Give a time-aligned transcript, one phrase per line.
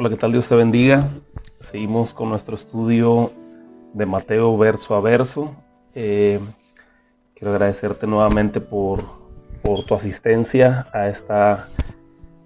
[0.00, 0.30] Hola, ¿qué tal?
[0.30, 1.08] Dios te bendiga.
[1.58, 3.32] Seguimos con nuestro estudio
[3.94, 5.56] de Mateo verso a verso.
[5.92, 6.38] Eh,
[7.34, 9.02] quiero agradecerte nuevamente por,
[9.60, 11.66] por, tu asistencia a esta,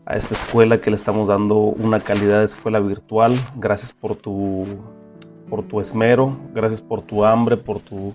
[0.06, 3.34] a esta escuela que le estamos dando una calidad de escuela virtual.
[3.56, 4.64] Gracias por tu,
[5.50, 8.14] por tu esmero, gracias por tu hambre, por tu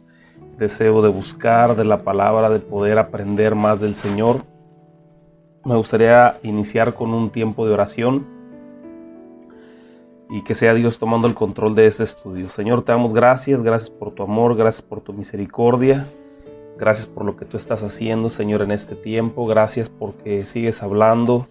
[0.57, 4.41] deseo de buscar de la palabra, de poder aprender más del Señor.
[5.63, 8.36] Me gustaría iniciar con un tiempo de oración
[10.29, 12.49] y que sea Dios tomando el control de este estudio.
[12.49, 16.07] Señor, te damos gracias, gracias por tu amor, gracias por tu misericordia,
[16.77, 21.47] gracias por lo que tú estás haciendo, Señor, en este tiempo, gracias porque sigues hablando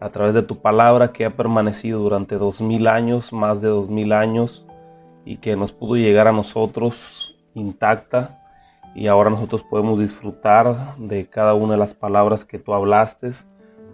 [0.00, 3.88] a través de tu palabra que ha permanecido durante dos mil años, más de dos
[3.88, 4.66] mil años,
[5.24, 8.40] y que nos pudo llegar a nosotros intacta,
[8.94, 13.30] y ahora nosotros podemos disfrutar de cada una de las palabras que tú hablaste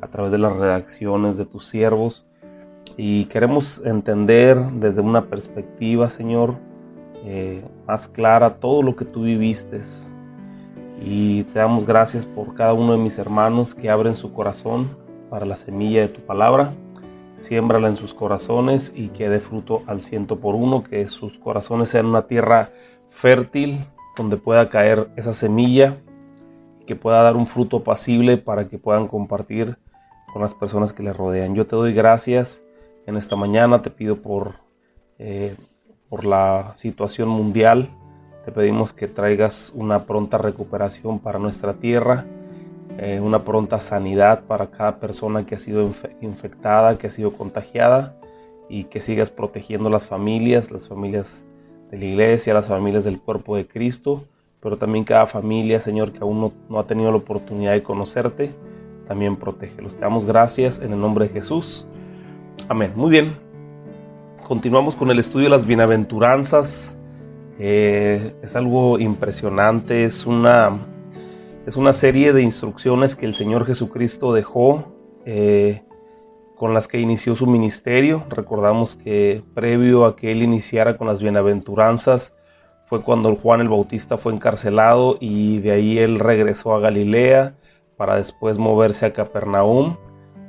[0.00, 2.23] a través de las redacciones de tus siervos
[2.96, 6.54] y queremos entender desde una perspectiva, Señor,
[7.24, 9.80] eh, más clara todo lo que tú viviste.
[11.00, 14.96] Y te damos gracias por cada uno de mis hermanos que abren su corazón
[15.28, 16.72] para la semilla de tu palabra.
[17.36, 21.88] Siémbrala en sus corazones y que dé fruto al ciento por uno, que sus corazones
[21.88, 22.70] sean una tierra
[23.08, 23.84] fértil
[24.16, 25.98] donde pueda caer esa semilla,
[26.86, 29.76] que pueda dar un fruto pasible para que puedan compartir
[30.32, 31.54] con las personas que les rodean.
[31.56, 32.64] Yo te doy gracias
[33.06, 33.82] en esta mañana.
[33.82, 34.54] Te pido por,
[35.18, 35.56] eh,
[36.08, 37.90] por la situación mundial.
[38.44, 42.26] Te pedimos que traigas una pronta recuperación para nuestra tierra,
[42.98, 48.16] eh, una pronta sanidad para cada persona que ha sido infectada, que ha sido contagiada
[48.68, 51.44] y que sigas protegiendo las familias, las familias
[51.90, 54.24] de la iglesia, las familias del cuerpo de Cristo,
[54.60, 58.54] pero también cada familia, Señor, que aún no, no ha tenido la oportunidad de conocerte,
[59.06, 59.96] también protégelos.
[59.96, 61.86] Te damos gracias en el nombre de Jesús.
[62.68, 62.92] Amén.
[62.96, 63.36] Muy bien.
[64.42, 66.98] Continuamos con el estudio de las bienaventuranzas.
[67.58, 70.04] Eh, es algo impresionante.
[70.04, 70.78] Es una,
[71.66, 75.82] es una serie de instrucciones que el Señor Jesucristo dejó eh,
[76.56, 78.24] con las que inició su ministerio.
[78.28, 82.34] Recordamos que previo a que él iniciara con las bienaventuranzas
[82.84, 87.54] fue cuando Juan el Bautista fue encarcelado y de ahí él regresó a Galilea
[87.96, 89.96] para después moverse a Capernaum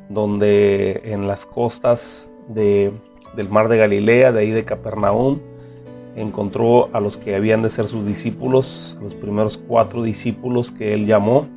[0.09, 5.39] donde en las costas del mar de Galilea, de ahí de Capernaum,
[6.15, 11.05] encontró a los que habían de ser sus discípulos, los primeros cuatro discípulos que él
[11.05, 11.47] llamó,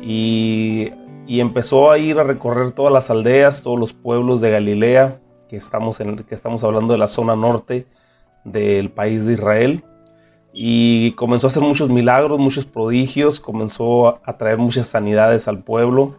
[0.00, 0.92] y,
[1.28, 5.98] empezó a ir a recorrer todas las aldeas, todos los pueblos de Galilea, que estamos,
[6.00, 7.86] en, que estamos hablando de la zona norte
[8.44, 9.84] del país de Israel,
[10.52, 16.16] y comenzó a hacer muchos milagros, muchos prodigios, comenzó a traer muchas sanidades al pueblo,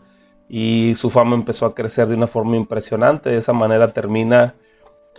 [0.49, 3.29] y su fama empezó a crecer de una forma impresionante.
[3.29, 4.55] De esa manera termina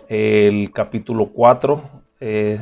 [0.07, 1.81] el capítulo 4
[2.19, 2.59] eh,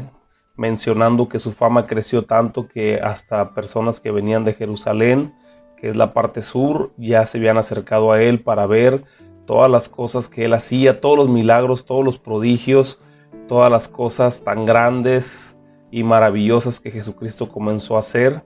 [0.55, 5.33] mencionando que su fama creció tanto que hasta personas que venían de Jerusalén,
[5.77, 9.03] que es la parte sur, ya se habían acercado a él para ver
[9.45, 13.01] todas las cosas que él hacía, todos los milagros, todos los prodigios,
[13.47, 15.57] todas las cosas tan grandes
[15.91, 18.43] y maravillosas que Jesucristo comenzó a hacer.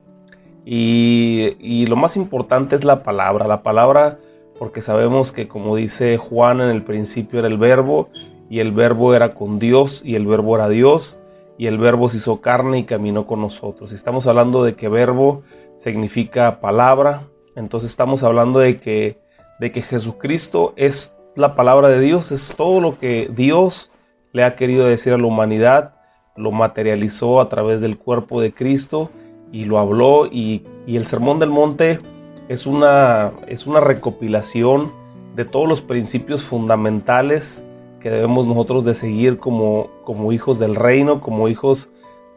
[0.70, 4.20] Y, lo más importante es la palabra, la palabra
[4.60, 8.10] porque sabemos que como dice Juan en el principio era el verbo
[8.50, 11.22] y el verbo era con Dios y el verbo era Dios
[11.58, 13.94] y el verbo se hizo carne y caminó con nosotros.
[13.94, 15.44] Estamos hablando de que verbo
[15.76, 19.22] significa palabra, entonces estamos hablando de que,
[19.62, 23.94] de que Jesucristo es la palabra de Dios, es todo lo que Dios
[24.34, 25.96] le ha querido decir a la humanidad,
[26.36, 29.12] lo materializó a través del cuerpo de Cristo
[29.52, 32.00] y lo habló y, el Sermón del Monte
[32.48, 34.94] es una, es una recopilación
[35.36, 37.66] de todos los principios fundamentales
[38.00, 41.90] que debemos nosotros de seguir como, como hijos del reino, como hijos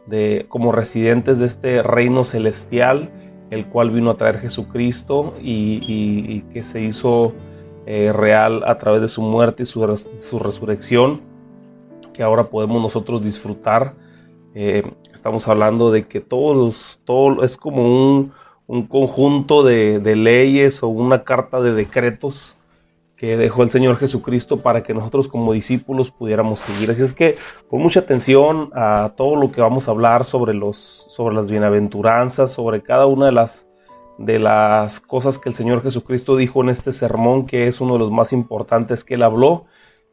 [0.05, 3.09] de, como residentes de este reino celestial,
[3.51, 7.33] el cual vino a traer Jesucristo y, que se hizo
[7.85, 11.21] eh, real a través de su muerte y su, su resurrección,
[12.13, 13.93] que ahora podemos nosotros disfrutar
[14.53, 14.83] eh,
[15.13, 18.33] estamos hablando de que todos, todo es como un,
[18.89, 22.57] conjunto de, leyes o una carta de decretos
[23.17, 26.89] que dejó el Señor Jesucristo para que nosotros como discípulos pudiéramos seguir.
[26.89, 27.37] Así es que
[27.69, 30.77] pon mucha atención a todo lo que vamos a hablar sobre, los,
[31.09, 33.67] sobre las bienaventuranzas, sobre cada una de las,
[34.17, 37.99] de las cosas que el Señor Jesucristo dijo en este sermón, que es uno de
[37.99, 39.65] los más importantes que él habló,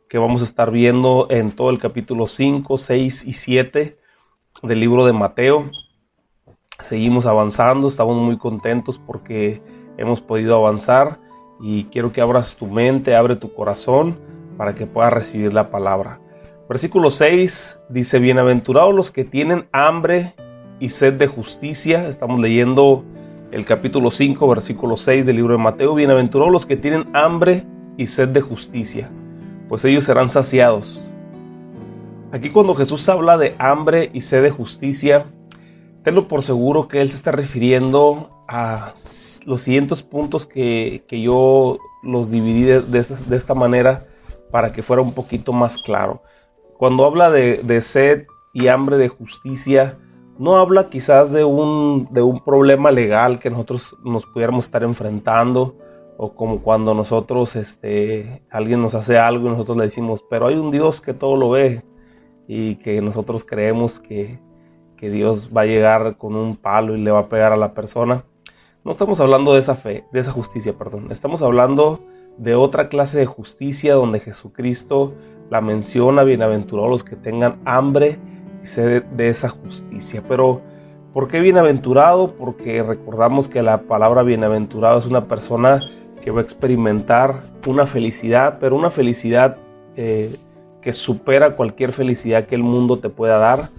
[0.08, 3.98] que vamos a estar viendo en todo el capítulo 5, 6 y 7
[4.62, 5.70] del libro de Mateo.
[6.80, 9.62] Seguimos avanzando, estamos muy contentos porque
[9.96, 11.20] hemos podido avanzar
[11.60, 14.18] y quiero que abras tu mente, abre tu corazón
[14.56, 16.20] para que pueda recibir la palabra.
[16.68, 20.34] Versículo 6 dice, bienaventurados los que tienen hambre
[20.80, 22.06] y sed de justicia.
[22.06, 23.04] Estamos leyendo
[23.50, 25.94] el capítulo 5, versículo 6 del libro de Mateo.
[25.94, 27.66] Bienaventurados los que tienen hambre
[27.96, 29.10] y sed de justicia,
[29.68, 31.07] pues ellos serán saciados.
[32.30, 35.32] Aquí cuando Jesús habla de hambre y sed de justicia,
[36.02, 38.92] tenlo por seguro que Él se está refiriendo a
[39.46, 44.06] los siguientes puntos que, yo los dividí de, esta, manera
[44.50, 46.22] para que fuera un poquito más claro.
[46.76, 49.98] Cuando habla de, de sed y hambre de justicia,
[50.38, 55.78] no habla quizás de un, de un problema legal que nosotros nos pudiéramos estar enfrentando
[56.18, 60.56] o como cuando nosotros, este, alguien nos hace algo y nosotros le decimos, pero hay
[60.56, 61.84] un Dios que todo lo ve
[62.48, 64.40] y que nosotros creemos que,
[65.00, 68.24] Dios va a llegar con un palo y le va a pegar a la persona.
[68.84, 71.12] No estamos hablando de esa fe, de esa justicia, perdón.
[71.12, 72.00] Estamos hablando
[72.36, 75.14] de otra clase de justicia donde Jesucristo
[75.50, 78.18] la menciona, bienaventurados los que tengan hambre
[78.60, 80.24] y sed de esa justicia.
[80.26, 80.62] Pero,
[81.12, 82.32] ¿por qué bienaventurado?
[82.34, 85.80] Porque recordamos que la palabra bienaventurado es una persona
[86.24, 89.58] que va a experimentar una felicidad, pero una felicidad
[89.94, 90.36] eh,
[90.80, 93.70] que supera cualquier felicidad que el mundo te pueda dar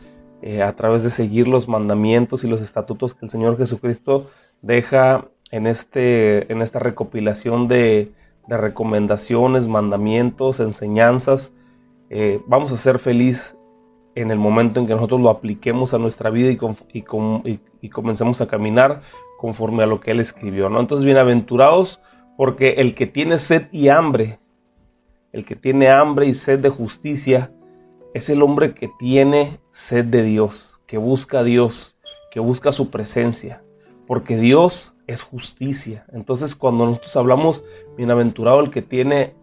[0.42, 4.30] eh, a través de seguir los mandamientos y los estatutos que el Señor Jesucristo
[4.62, 8.12] deja en, este, en esta recopilación de,
[8.48, 11.54] recomendaciones, mandamientos, enseñanzas.
[12.10, 13.56] Eh, vamos a ser feliz
[14.16, 18.48] en el momento en que nosotros lo apliquemos a nuestra vida y, y, comencemos a
[18.48, 19.02] caminar
[19.38, 20.68] conforme a lo que Él escribió.
[20.70, 20.80] ¿no?
[20.80, 22.02] Entonces, bienaventurados
[22.38, 24.40] porque el que tiene sed y hambre
[25.32, 27.52] el que tiene hambre y sed de justicia
[28.14, 31.96] es el hombre que tiene sed de Dios, que busca a Dios,
[32.32, 33.64] que busca su presencia,
[34.08, 36.06] porque Dios es justicia.
[36.12, 37.64] Entonces cuando nosotros hablamos,
[37.98, 39.36] bienaventurado el que tiene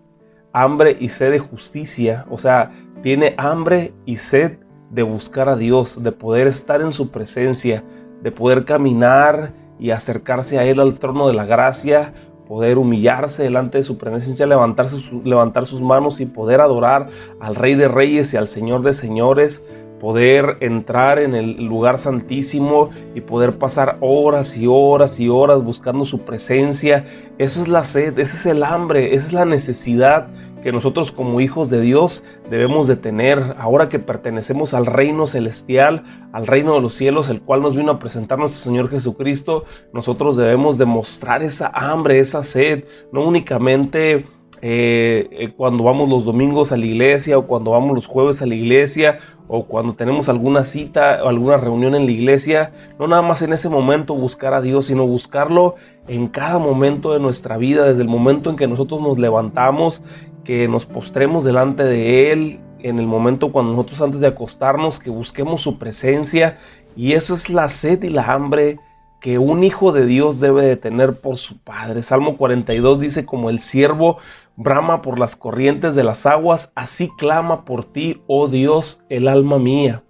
[0.52, 2.72] hambre y sed de justicia, o sea,
[3.02, 4.58] tiene hambre y sed
[4.90, 7.84] de buscar a Dios, de poder estar en su presencia,
[8.22, 12.14] de poder caminar y acercarse a Él al trono de la gracia
[12.46, 17.08] poder humillarse delante de su presencia, levantarse, levantar sus manos y poder adorar
[17.40, 19.64] al Rey de Reyes y al Señor de Señores,
[20.00, 26.04] poder entrar en el lugar santísimo y poder pasar horas y horas y horas buscando
[26.04, 27.04] su presencia.
[27.38, 30.28] Eso es la sed, ese es el hambre, esa es la necesidad
[30.62, 36.02] que nosotros como hijos de Dios debemos de tener ahora que pertenecemos al reino celestial,
[36.32, 39.64] al reino de los cielos, el cual nos vino a presentar nuestro Señor Jesucristo.
[39.92, 44.26] Nosotros debemos demostrar esa hambre, esa sed, no únicamente
[44.68, 48.46] eh, eh, cuando vamos los domingos a la iglesia o cuando vamos los jueves a
[48.46, 53.22] la iglesia o cuando tenemos alguna cita o alguna reunión en la iglesia, no nada
[53.22, 55.76] más en ese momento buscar a Dios, sino buscarlo
[56.08, 60.02] en cada momento de nuestra vida, desde el momento en que nosotros nos levantamos,
[60.42, 65.10] que nos postremos delante de Él, en el momento cuando nosotros antes de acostarnos, que
[65.10, 66.58] busquemos su presencia.
[66.96, 68.80] Y eso es la sed y la hambre
[69.26, 72.02] que un hijo de Dios debe de tener por su padre.
[72.02, 74.18] Salmo 42 dice, como el siervo
[74.54, 79.58] brama por las corrientes de las aguas, así clama por ti, oh Dios, el alma
[79.58, 80.04] mía.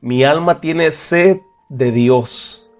[0.00, 2.70] Mi alma tiene sed de Dios,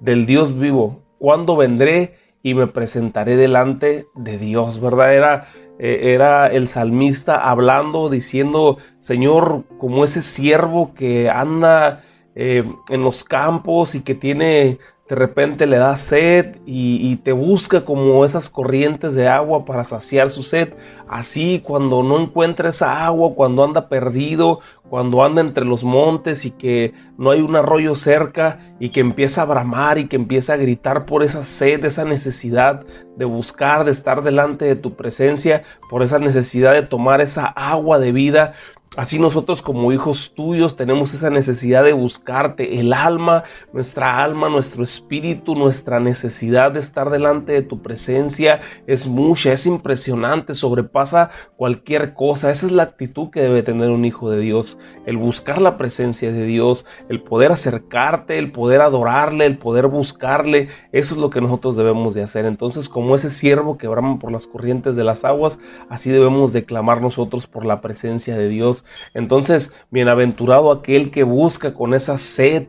[0.00, 1.02] del Dios vivo.
[1.18, 4.80] ¿Cuándo vendré y me presentaré delante de Dios?
[4.80, 5.14] ¿Verdad?
[5.14, 5.48] Era,
[5.78, 12.02] eh, era el salmista hablando, diciendo, Señor, como ese siervo que anda
[12.34, 17.84] eh, en los campos y que tiene de repente le da sed y, te busca
[17.84, 20.74] como esas corrientes de agua para saciar su sed.
[21.08, 26.50] Así cuando no encuentra esa agua, cuando anda perdido, cuando anda entre los montes y
[26.50, 30.58] que no hay un arroyo cerca y que empieza a bramar y que empieza a
[30.58, 32.84] gritar por esa sed, esa necesidad
[33.16, 37.98] de buscar, de estar delante de tu presencia, por esa necesidad de tomar esa agua
[37.98, 38.54] de vida,
[38.96, 44.84] Así nosotros como hijos tuyos tenemos esa necesidad de buscarte, el alma, nuestra alma, nuestro
[44.84, 52.14] espíritu, nuestra necesidad de estar delante de tu presencia es mucha, es impresionante, sobrepasa cualquier
[52.14, 52.52] cosa.
[52.52, 56.30] Esa es la actitud que debe tener un hijo de Dios, el buscar la presencia
[56.30, 60.68] de Dios, el poder acercarte, el poder adorarle, el poder buscarle.
[60.92, 62.44] Eso es lo que nosotros debemos de hacer.
[62.44, 65.58] Entonces, como ese siervo que brama por las corrientes de las aguas,
[65.88, 68.83] así debemos de clamar nosotros por la presencia de Dios
[69.14, 72.66] entonces, bienaventurado aquel que busca con esa sed,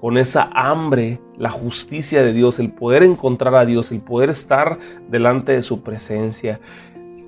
[0.00, 4.78] con esa hambre, la justicia de Dios, el poder encontrar a Dios, el poder estar
[5.08, 6.60] delante de su presencia.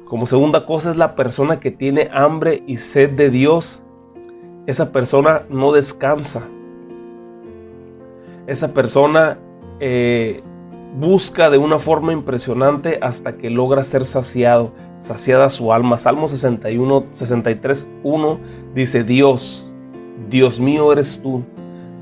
[0.04, 3.82] Como segunda cosa es la persona que tiene hambre y sed de Dios.
[4.66, 6.42] Esa persona no descansa.
[8.46, 9.38] Esa persona
[9.80, 10.40] eh,
[10.98, 14.72] busca de una forma impresionante hasta que logra ser saciado.
[14.98, 15.96] Saciada su alma.
[15.96, 18.38] Salmo 61, 63, 1
[18.74, 19.68] dice, Dios,
[20.28, 21.42] Dios mío eres tú,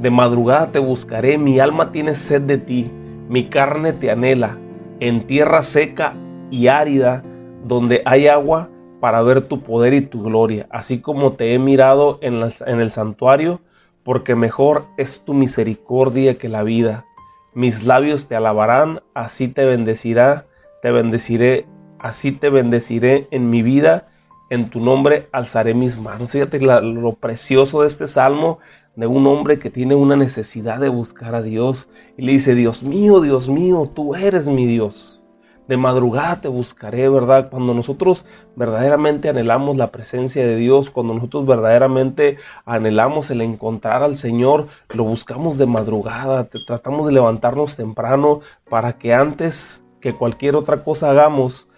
[0.00, 2.90] de madrugada te buscaré, mi alma tiene sed de ti,
[3.28, 4.58] mi carne te anhela,
[5.00, 6.14] en tierra seca
[6.50, 7.22] y árida,
[7.64, 8.68] donde hay agua,
[9.00, 12.90] para ver tu poder y tu gloria, así como te he mirado en, en el
[12.90, 13.60] santuario,
[14.02, 17.04] porque mejor es tu misericordia que la vida.
[17.52, 20.46] Mis labios te alabarán, así te bendecirá,
[20.82, 21.66] te bendeciré
[22.06, 24.06] así te bendeciré en mi vida,
[24.48, 26.30] en tu nombre alzaré mis manos.
[26.30, 28.58] Fíjate lo precioso de este salmo
[28.94, 32.82] de un hombre que tiene una necesidad de buscar a Dios y le dice, Dios
[32.82, 35.20] mío, Dios mío, tú eres mi Dios.
[35.66, 37.50] De madrugada te buscaré, ¿verdad?
[37.50, 44.16] Cuando nosotros verdaderamente anhelamos la presencia de Dios, cuando nosotros verdaderamente anhelamos el encontrar al
[44.16, 50.84] Señor, lo buscamos de madrugada, tratamos de levantarnos temprano para que antes que cualquier otra
[50.84, 51.68] cosa hagamos,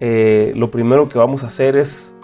[0.00, 2.14] eh, lo primero que vamos a hacer es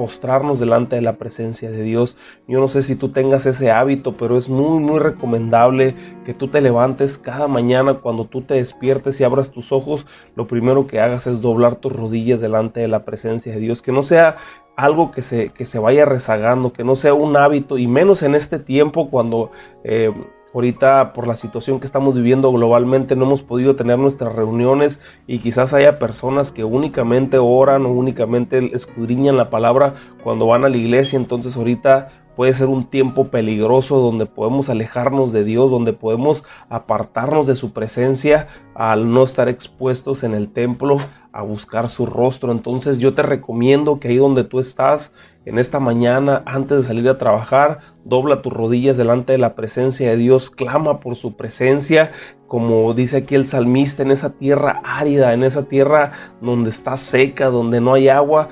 [0.00, 2.16] postrarnos delante de la presencia de Dios.
[2.48, 6.48] Yo no sé si tú tengas ese hábito, pero es muy, muy recomendable que tú
[6.48, 10.06] te levantes cada mañana cuando tú te despiertes y abras tus ojos.
[10.36, 13.82] Lo primero que hagas es doblar tus rodillas delante de la presencia de Dios.
[13.82, 14.36] Que no sea
[14.74, 18.34] algo que se, que se vaya rezagando, que no sea un hábito, y menos en
[18.34, 19.50] este tiempo cuando...
[19.84, 20.12] Eh,
[20.52, 25.38] Ahorita por la situación que estamos viviendo globalmente no hemos podido tener nuestras reuniones y
[25.38, 30.76] quizás haya personas que únicamente oran o únicamente escudriñan la palabra cuando van a la
[30.76, 31.16] iglesia.
[31.16, 37.46] Entonces ahorita puede ser un tiempo peligroso donde podemos alejarnos de Dios, donde podemos apartarnos
[37.46, 40.98] de su presencia al no estar expuestos en el templo
[41.32, 42.50] a buscar su rostro.
[42.50, 45.12] Entonces yo te recomiendo que ahí donde tú estás,
[45.46, 50.10] en esta mañana, antes de salir a trabajar, dobla tus rodillas delante de la presencia
[50.10, 52.12] de Dios, clama por su presencia,
[52.46, 57.46] como dice aquí el salmista, en esa tierra árida, en esa tierra donde está seca,
[57.46, 58.48] donde no hay agua,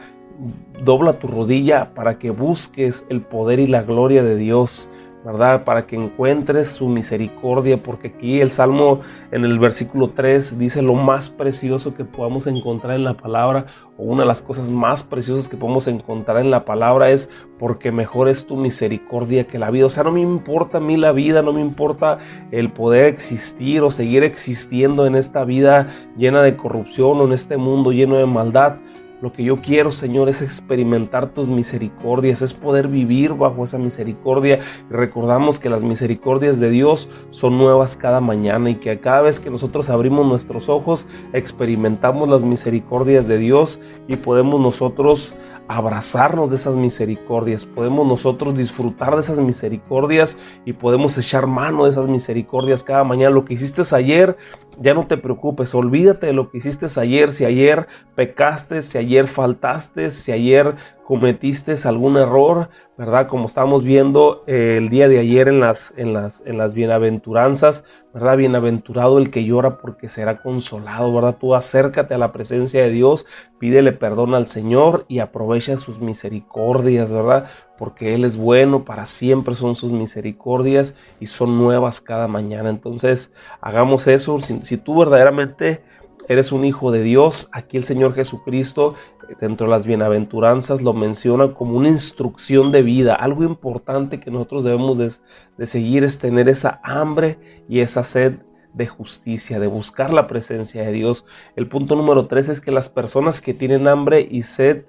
[0.83, 4.89] dobla tu rodilla para que busques el poder y la gloria de Dios.
[5.25, 5.65] ¿Verdad?
[5.65, 10.95] Para que encuentres su misericordia, porque aquí el Salmo en el versículo 3 dice lo
[10.95, 15.49] más precioso que podamos encontrar en la palabra, o una de las cosas más preciosas
[15.49, 19.87] que podemos encontrar en la palabra es porque mejor es tu misericordia que la vida.
[19.87, 22.19] O sea, no me importa a mí la vida, no me importa
[22.53, 27.57] el poder existir o seguir existiendo en esta vida llena de corrupción o en este
[27.57, 28.77] mundo lleno de maldad.
[29.21, 34.61] Lo que yo quiero, Señor, es experimentar tus misericordias, es poder vivir bajo esa misericordia.
[34.91, 39.51] Recordamos que las misericordias de Dios son nuevas cada mañana y que cada vez que
[39.51, 45.35] nosotros abrimos nuestros ojos, experimentamos las misericordias de Dios y podemos nosotros
[45.69, 51.91] abrazarnos de esas misericordias, podemos nosotros disfrutar de esas misericordias y podemos echar mano de
[51.91, 53.35] esas misericordias cada mañana.
[53.35, 54.37] Lo que hiciste ayer,
[54.81, 59.27] ya no te preocupes, olvídate de lo que hiciste ayer, si ayer pecaste, si ayer
[59.27, 60.75] faltaste, si ayer
[61.09, 63.29] cometiste algún error, ¿verdad?
[63.29, 67.87] Como estamos viendo eh, el día de ayer en las, en las, en las bienaventuranzas,
[68.13, 68.37] ¿verdad?
[68.37, 71.39] Bienaventurado el que llora porque será consolado, ¿verdad?
[71.41, 73.25] Tú acércate a la presencia de Dios,
[73.59, 77.47] pídele perdón al Señor y aprovecha sus misericordias, ¿verdad?
[77.79, 82.69] Porque Él es bueno, para siempre son sus misericordias y son nuevas cada mañana.
[82.69, 84.43] Entonces, hagamos eso.
[84.43, 85.81] Si, si tú verdaderamente
[86.29, 88.95] eres un hijo de Dios, aquí el Señor Jesucristo
[89.41, 93.15] dentro de las bienaventuranzas lo menciona como una instrucción de vida.
[93.15, 98.35] Algo importante que nosotros debemos de, seguir es tener esa hambre y esa sed
[98.75, 101.25] de justicia, de buscar la presencia de Dios.
[101.57, 104.85] El punto número tres es que las personas que tienen hambre y sed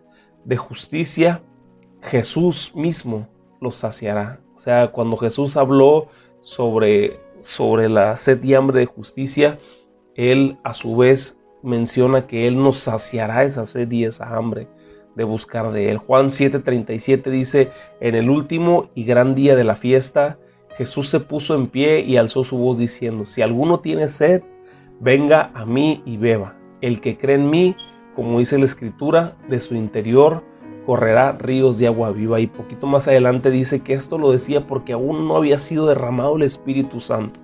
[0.45, 1.41] de justicia,
[2.01, 3.27] Jesús mismo
[3.59, 4.41] los saciará.
[4.55, 6.07] O sea, cuando Jesús habló
[6.41, 9.57] sobre, sobre la sed y hambre de justicia,
[10.19, 14.67] Él a su vez menciona que Él nos saciará esa sed y esa hambre
[15.15, 15.97] de buscar de Él.
[15.97, 17.69] Juan 7:37 dice,
[18.01, 20.37] en el último y gran día de la fiesta,
[20.77, 24.43] Jesús se puso en pie y alzó su voz diciendo, si alguno tiene sed,
[24.99, 26.53] venga a mí y beba.
[26.81, 27.77] El que cree en mí,
[28.13, 30.43] como dice la escritura, de su interior
[30.85, 32.41] correrá ríos de agua viva.
[32.41, 36.35] Y poquito más adelante dice que esto lo decía porque aún no había sido derramado
[36.35, 37.39] el Espíritu Santo.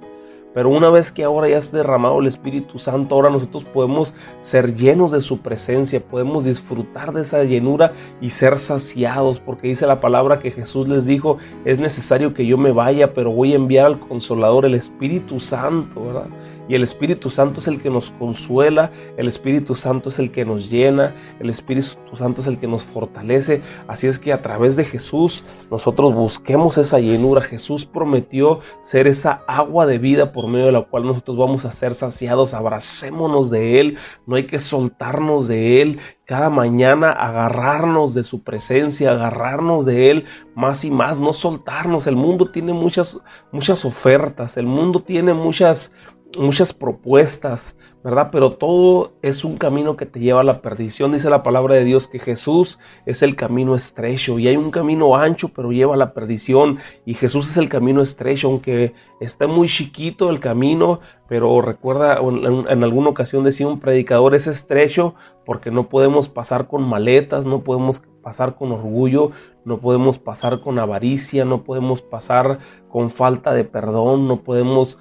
[0.56, 4.74] Pero una vez que ahora ya has derramado el Espíritu Santo, ahora nosotros podemos ser
[4.74, 10.00] llenos de su presencia, podemos disfrutar de esa llenura y ser saciados, porque dice la
[10.00, 13.88] palabra que Jesús les dijo, es necesario que yo me vaya, pero voy a enviar
[13.88, 16.28] al consolador, el Espíritu Santo, ¿verdad?
[16.68, 20.46] Y el Espíritu Santo es el que nos consuela, el Espíritu Santo es el que
[20.46, 23.62] nos llena, el Espíritu Santo es el que nos fortalece.
[23.88, 27.42] Así es que a través de Jesús nosotros busquemos esa llenura.
[27.42, 31.72] Jesús prometió ser esa agua de vida por medio de la cual nosotros vamos a
[31.72, 32.54] ser saciados.
[32.54, 39.12] Abracémonos de Él, no hay que soltarnos de Él cada mañana agarrarnos de su presencia,
[39.12, 42.08] agarrarnos de Él más y más, no soltarnos.
[42.08, 45.94] El mundo tiene muchas, muchas ofertas, el mundo tiene muchas,
[46.38, 48.30] muchas propuestas, ¿verdad?
[48.32, 51.12] Pero todo es un camino que te lleva a la perdición.
[51.12, 55.16] Dice la palabra de Dios que Jesús es el camino estrecho y hay un camino
[55.16, 56.80] ancho, pero lleva a la perdición.
[57.06, 62.68] Y Jesús es el camino estrecho, aunque está muy chiquito el camino, pero recuerda, en,
[62.68, 65.16] en alguna ocasión decía un predicador, es estrecho
[65.46, 69.32] porque no podemos pasar con maletas, no podemos pasar con orgullo,
[69.66, 72.58] no podemos pasar con avaricia, no podemos pasar
[72.90, 74.98] con falta de perdón, no podemos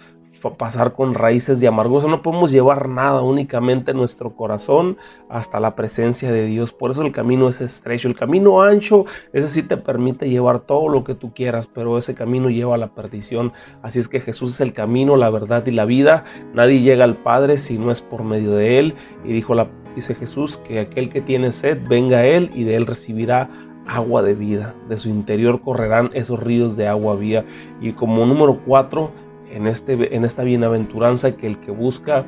[0.53, 4.99] pasar con raíces de amargura, no podemos llevar nada, únicamente nuestro corazón
[5.29, 6.73] hasta la presencia de Dios.
[6.73, 10.89] Por eso el camino es estrecho, el camino ancho, ese sí te permite llevar todo
[10.89, 13.53] lo que tú quieras, pero ese camino lleva a la perdición.
[13.83, 16.25] Así es que Jesús es el camino, la verdad y la vida.
[16.53, 18.95] Nadie llega al Padre si no es por medio de Él.
[19.25, 22.77] Y dijo la, dice Jesús que aquel que tiene sed, venga a Él y de
[22.77, 23.49] Él recibirá
[23.87, 24.75] agua de vida.
[24.89, 27.45] De su interior correrán esos ríos de agua viva.
[27.81, 29.11] Y como número cuatro,
[29.55, 32.27] en, este, en esta bienaventuranza que el que busca,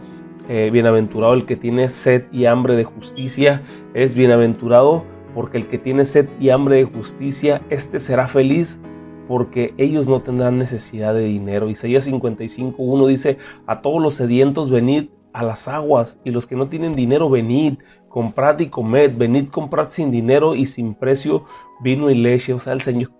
[0.48, 3.62] eh, bienaventurado el que tiene sed y hambre de justicia,
[3.94, 5.04] es bienaventurado
[5.34, 8.80] porque el que tiene sed y hambre de justicia, este será feliz
[9.28, 11.68] porque ellos no tendrán necesidad de dinero.
[11.68, 16.68] Isaías 55.1 dice, a todos los sedientos venid a las aguas y los que no
[16.68, 17.74] tienen dinero venid,
[18.08, 21.44] comprad y comed, venid comprad sin dinero y sin precio
[21.82, 22.54] vino y leche.
[22.54, 23.10] O sea, el Señor,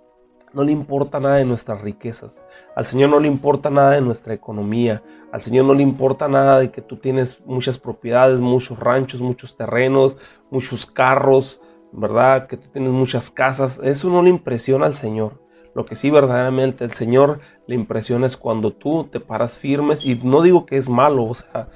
[0.56, 2.42] no le importa nada de nuestras riquezas.
[2.74, 5.02] Al Señor no le importa nada de nuestra economía.
[5.30, 9.54] Al Señor no le importa nada de que tú tienes muchas propiedades, muchos ranchos, muchos
[9.54, 10.16] terrenos,
[10.50, 11.60] muchos carros,
[11.92, 12.46] ¿verdad?
[12.46, 13.78] Que tú tienes muchas casas.
[13.84, 15.42] Eso no le impresiona al Señor.
[15.74, 20.14] Lo que sí verdaderamente el Señor le impresiona es cuando tú te paras firmes y
[20.14, 21.68] no digo que es malo, o sea,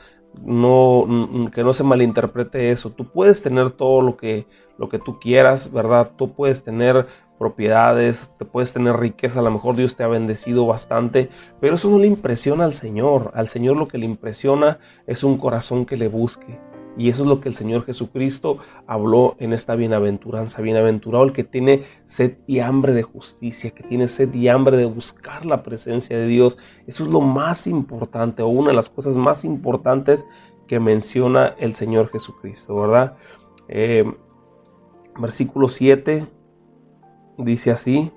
[0.43, 2.89] no que no se malinterprete eso.
[2.89, 4.47] Tú puedes tener todo lo que
[4.79, 6.13] lo que tú quieras, ¿verdad?
[6.17, 7.07] Tú puedes tener
[7.41, 11.89] propiedades, te puedes tener riqueza, a lo mejor Dios te ha bendecido bastante, pero eso
[11.89, 13.31] no le impresiona al Señor.
[13.35, 16.61] Al Señor lo que le impresiona es un corazón que le busque.
[16.99, 20.61] Y eso es lo que el Señor Jesucristo habló en esta bienaventuranza.
[20.61, 24.85] Bienaventurado el que tiene sed y hambre de justicia, que tiene sed y hambre de
[24.85, 26.59] buscar la presencia de Dios.
[26.87, 30.27] Eso es lo más importante o una de las cosas más importantes
[30.67, 33.17] que menciona el Señor Jesucristo, ¿verdad?
[33.69, 34.05] Eh,
[35.19, 36.27] versículo 7
[37.45, 38.13] dice así,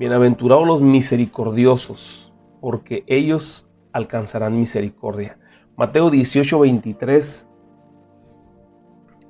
[0.00, 5.38] Bienaventurados los misericordiosos, porque ellos alcanzarán misericordia.
[5.76, 7.46] Mateo 18, 23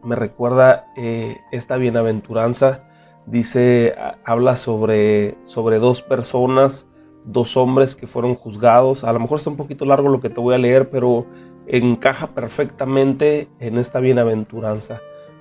[0.05, 2.85] me recuerda eh, esta bienaventuranza.
[3.27, 6.89] Dice, habla sobre, sobre dos personas,
[7.25, 9.03] dos hombres que fueron juzgados.
[9.03, 11.27] A lo mejor está un poquito largo lo que te voy a leer, pero
[11.67, 15.01] encaja perfectamente en esta bienaventuranza.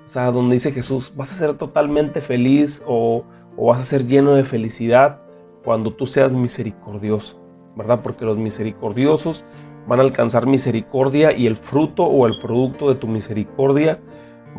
[0.09, 3.23] O sea, donde dice Jesús, vas a ser totalmente feliz o,
[3.55, 5.21] vas a ser lleno de felicidad
[5.63, 7.39] cuando tú seas misericordioso,
[7.75, 8.01] ¿verdad?
[8.01, 9.45] Porque los misericordiosos
[9.87, 13.99] van a alcanzar misericordia y el fruto o el producto de tu misericordia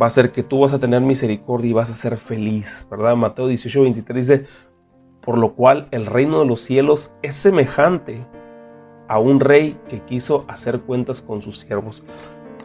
[0.01, 3.17] va a ser que tú vas a tener misericordia y vas a ser feliz, ¿verdad?
[3.17, 4.47] Mateo 18, 23 dice,
[5.21, 8.25] por lo cual el reino de los cielos es semejante
[9.09, 12.05] a un rey que quiso hacer cuentas con sus siervos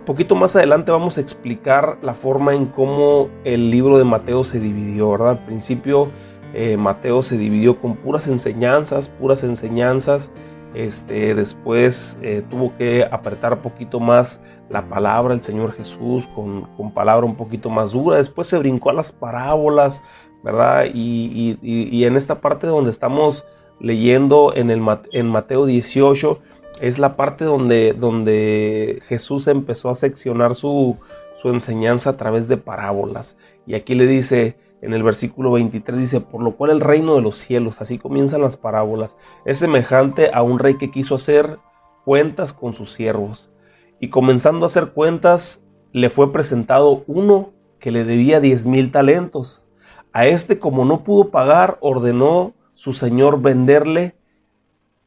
[0.06, 4.60] poquito más adelante vamos a explicar la forma en cómo el libro de Mateo se
[4.60, 5.30] dividió, ¿verdad?
[5.32, 6.10] Al principio
[6.54, 10.32] eh, Mateo se dividió con puras enseñanzas, puras enseñanzas.
[10.74, 16.64] Este, después eh, tuvo que apretar un poquito más la palabra del Señor Jesús con,
[16.76, 18.18] con, palabra un poquito más dura.
[18.18, 20.02] Después se brincó a las parábolas,
[20.44, 20.86] ¿verdad?
[20.94, 23.46] Y, y, en esta parte donde estamos
[23.80, 26.40] leyendo en, el, en Mateo 18,
[26.82, 30.98] es la parte donde, donde Jesús empezó a seccionar su,
[31.36, 33.38] su enseñanza a través de parábolas.
[33.66, 37.22] Y aquí le dice, en el versículo 23 dice, por lo cual el reino de
[37.22, 41.60] los cielos, así comienzan las parábolas, es semejante a un rey que quiso hacer
[42.04, 43.52] cuentas con sus siervos.
[44.00, 49.66] Y comenzando a hacer cuentas, le fue presentado uno que le debía diez mil talentos.
[50.12, 54.16] A este, como no pudo pagar, ordenó su señor venderle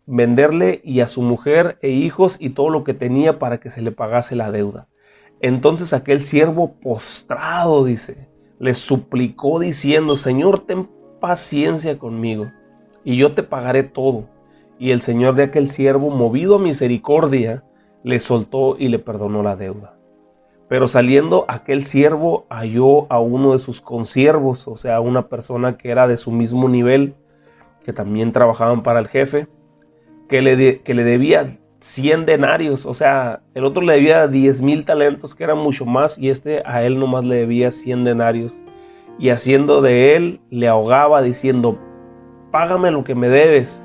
[0.09, 3.83] venderle y a su mujer e hijos y todo lo que tenía para que se
[3.83, 4.89] le pagase la deuda.
[5.41, 8.27] Entonces aquel siervo postrado, dice,
[8.59, 10.89] le suplicó diciendo, Señor, ten
[11.21, 12.51] paciencia conmigo
[13.05, 14.25] y yo te pagaré todo.
[14.79, 17.65] Y el señor de aquel siervo, movido a misericordia,
[18.03, 19.97] le soltó y le perdonó la deuda.
[20.69, 25.91] Pero saliendo aquel siervo halló a uno de sus consiervos, o sea, una persona que
[25.91, 27.15] era de su mismo nivel,
[27.85, 29.49] que también trabajaban para el jefe,
[30.29, 34.85] que le, que le debía 100 denarios, o sea, el otro le debía 10 mil
[34.85, 38.61] talentos, que era mucho más, y este a él nomás le debía 100 denarios.
[39.19, 41.79] Y haciendo de él, le ahogaba diciendo,
[42.51, 43.83] págame lo que me debes.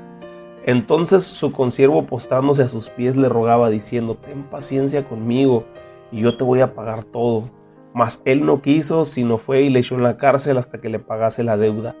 [0.66, 5.64] Entonces su consiervo postándose a sus pies le rogaba diciendo, ten paciencia conmigo
[6.10, 7.50] y yo te voy a pagar todo.
[7.92, 10.98] Mas él no quiso, sino fue y le echó en la cárcel hasta que le
[10.98, 11.94] pagase la deuda.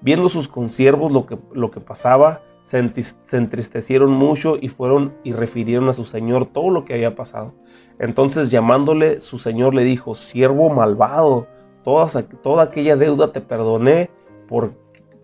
[0.00, 5.88] Viendo sus consiervos lo que, lo que pasaba, se, entristecieron mucho y fueron y refirieron
[5.88, 7.54] a su señor todo lo que había pasado.
[7.98, 11.46] Entonces llamándole, su señor le dijo, siervo malvado,
[11.82, 14.10] toda, aquella deuda te perdoné
[14.46, 14.74] por,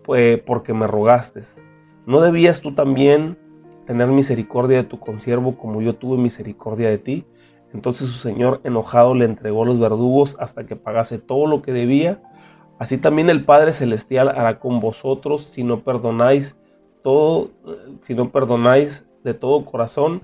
[0.03, 1.43] pues, porque me rogaste.
[2.07, 3.37] ¿No debías tú también
[3.85, 7.25] tener misericordia de tu consiervo como yo tuve misericordia de ti?
[7.75, 12.23] Entonces su señor enojado le entregó los verdugos hasta que pagase todo lo que debía.
[12.79, 16.57] Así también el Padre Celestial hará con vosotros si no perdonáis
[17.05, 17.51] todo,
[18.01, 20.23] si no perdonáis de todo corazón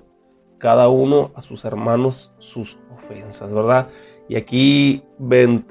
[0.58, 3.86] cada uno a sus hermanos sus ofensas, ¿verdad?
[4.28, 5.04] Y aquí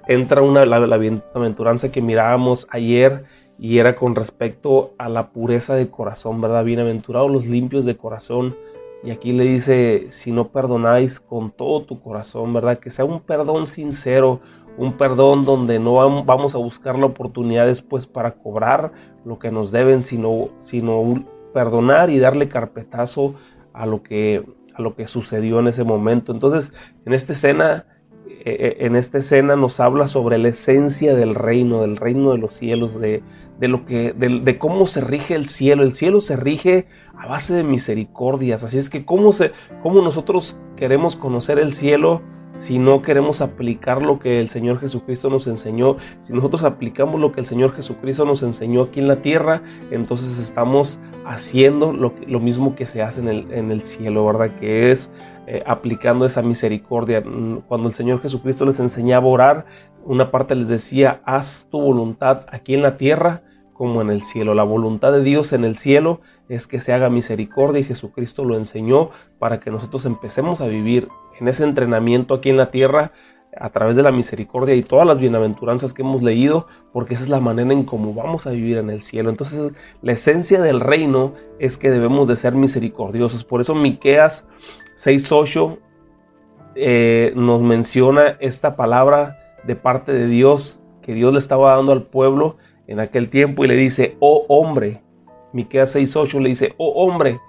[0.08, 3.26] entra una la, la bienaventuranza que mirábamos ayer
[3.60, 6.64] y era con respecto a la pureza de corazón, ¿verdad?
[6.64, 8.56] Bienaventurados los limpios de corazón.
[9.04, 12.80] Y aquí le dice, si no perdonáis con todo tu corazón, ¿verdad?
[12.80, 14.40] Que sea un perdón sincero,
[14.78, 18.92] un perdón donde no vamos a buscar la oportunidad después para cobrar
[19.26, 23.36] lo que nos deben, sino, sino perdonar y darle carpetazo
[23.74, 26.32] a lo que a lo que sucedió en ese momento.
[26.32, 26.72] Entonces,
[27.06, 27.86] en esta escena
[28.44, 32.40] eh, eh, en esta escena nos habla sobre la esencia del reino, del reino de
[32.40, 33.22] los cielos, de,
[33.60, 35.84] lo que, de, cómo se rige el cielo.
[35.84, 38.64] El cielo se rige a base de misericordias.
[38.64, 39.52] Así es que cómo, se,
[39.84, 42.24] cómo nosotros queremos conocer el cielo
[42.56, 47.32] si no queremos aplicar lo que el Señor Jesucristo nos enseñó, si nosotros aplicamos lo
[47.32, 52.76] que el Señor Jesucristo nos enseñó aquí en la tierra, entonces estamos haciendo lo, mismo
[52.76, 54.52] que se hace en el, cielo, ¿verdad?
[54.60, 55.12] Que es
[55.48, 57.24] eh, aplicando esa misericordia.
[57.68, 59.66] Cuando el Señor Jesucristo les enseñaba a orar,
[60.06, 63.44] una parte les decía, haz tu voluntad aquí en la tierra
[63.82, 64.54] como en el cielo.
[64.54, 68.56] La voluntad de Dios en el cielo es que se haga misericordia y Jesucristo lo
[68.56, 69.10] enseñó
[69.40, 71.08] para que nosotros empecemos a vivir
[71.42, 73.12] en ese entrenamiento aquí en la tierra
[73.58, 77.30] a través de la misericordia y todas las bienaventuranzas que hemos leído, porque esa es
[77.30, 79.30] la manera en cómo vamos a vivir en el cielo.
[79.30, 83.44] Entonces, la esencia del reino es que debemos de ser misericordiosos.
[83.44, 84.48] Por eso Miqueas
[84.96, 85.80] 6.8
[86.76, 92.04] eh, nos menciona esta palabra de parte de Dios que Dios le estaba dando al
[92.04, 95.02] pueblo en aquel tiempo y le dice, oh hombre,
[95.52, 97.40] Miqueas 6.8 le dice, oh hombre,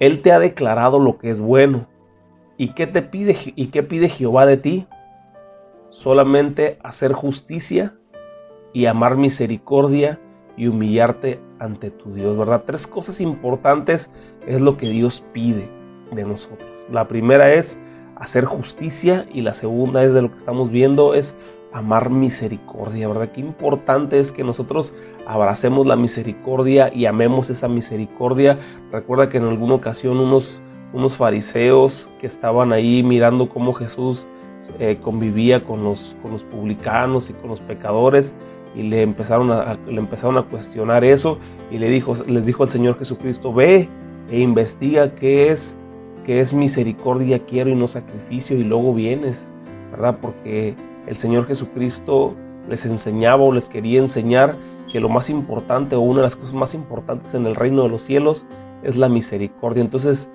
[0.00, 1.86] Él te ha declarado lo que es bueno.
[2.56, 4.86] ¿Y qué te pide y qué pide Jehová de ti?
[5.94, 7.94] solamente hacer justicia
[8.72, 10.18] y amar misericordia
[10.56, 12.64] y humillarte ante tu Dios, ¿verdad?
[12.66, 14.10] Tres cosas importantes
[14.46, 15.70] es lo que Dios pide
[16.10, 16.68] de nosotros.
[16.90, 17.78] La primera es
[18.16, 21.36] hacer justicia y la segunda es de lo que estamos viendo es
[21.72, 23.30] amar misericordia, ¿verdad?
[23.32, 24.94] Qué importante es que nosotros
[25.26, 28.58] abracemos la misericordia y amemos esa misericordia.
[28.90, 30.60] Recuerda que en alguna ocasión unos,
[30.94, 34.28] unos fariseos que estaban ahí mirando cómo Jesús
[34.78, 38.34] eh, convivía con los, con los publicanos y con los pecadores
[38.76, 41.38] y le empezaron, a, le empezaron a cuestionar eso
[41.70, 43.88] y le dijo, les dijo al Señor Jesucristo, ve
[44.30, 45.76] e investiga qué es,
[46.24, 49.50] qué es misericordia quiero y no sacrificio y luego vienes,
[49.90, 50.18] ¿verdad?
[50.22, 50.76] Porque
[51.06, 52.34] el Señor Jesucristo
[52.68, 54.56] les enseñaba o les quería enseñar
[54.90, 57.88] que lo más importante o una de las cosas más importantes en el reino de
[57.88, 58.46] los cielos
[58.84, 59.82] es la misericordia.
[59.82, 60.30] Entonces,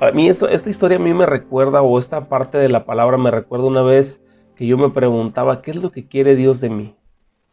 [0.00, 3.16] a mí esto, esta historia a mí me recuerda, o esta parte de la palabra
[3.16, 4.20] me recuerda una vez
[4.54, 6.96] que yo me preguntaba, ¿qué es lo que quiere Dios de mí?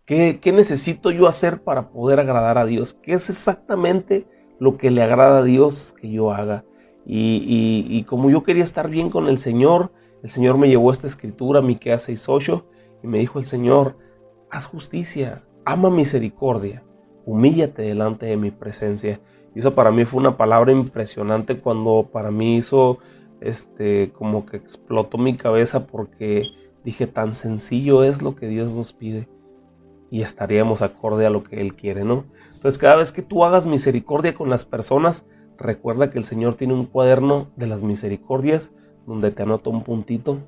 [0.06, 2.94] ¿Qué, qué necesito yo hacer para poder agradar a Dios?
[2.94, 4.28] ¿Qué es exactamente
[4.60, 6.64] lo que le agrada a Dios que yo haga?
[7.06, 9.92] Y, y, como yo quería estar bien con el Señor,
[10.24, 12.64] el Señor me llevó esta escritura, Miqueas 6.8,
[13.04, 13.98] y me dijo el Señor,
[14.50, 16.84] haz justicia, ama misericordia,
[17.26, 19.20] humíllate delante de mi presencia.
[19.56, 23.00] Eso para mí fue una palabra impresionante cuando para mí hizo,
[23.40, 26.44] este, como que explotó mi cabeza porque
[26.84, 29.28] dije, tan sencillo es lo que Dios nos pide
[30.12, 32.26] y estaríamos acorde a lo que Él quiere, ¿no?
[32.54, 35.26] Entonces cada vez que tú hagas misericordia con las personas,
[35.58, 38.74] recuerda que el Señor tiene un cuaderno de las misericordias
[39.08, 40.40] donde te anota un puntito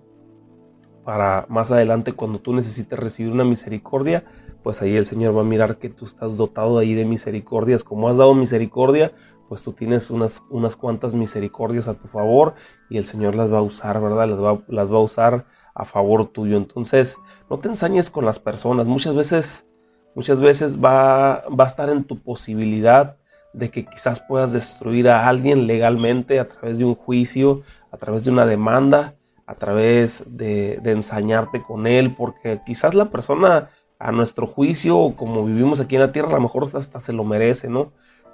[1.07, 4.25] para más adelante cuando tú necesites recibir una misericordia,
[4.61, 7.85] pues ahí el Señor va a mirar que tú estás dotado ahí de misericordias.
[7.85, 9.13] Como has dado misericordia,
[9.47, 12.55] pues tú tienes unas, unas cuantas misericordias a tu favor
[12.89, 14.27] y el Señor las va a usar, ¿verdad?
[14.27, 16.57] Las va, las va a usar a favor tuyo.
[16.57, 17.15] Entonces,
[17.49, 18.85] no te ensañes con las personas.
[18.85, 19.65] Muchas veces,
[20.13, 23.15] muchas veces va, va a estar en tu posibilidad
[23.53, 27.61] de que quizás puedas destruir a alguien legalmente a través de un juicio,
[27.93, 29.16] a través de una demanda,
[29.47, 35.45] a través de, de ensañarte con él, porque quizás la persona a nuestro juicio, como
[35.45, 37.91] vivimos aquí en la tierra, a lo mejor hasta se lo merece, ¿no?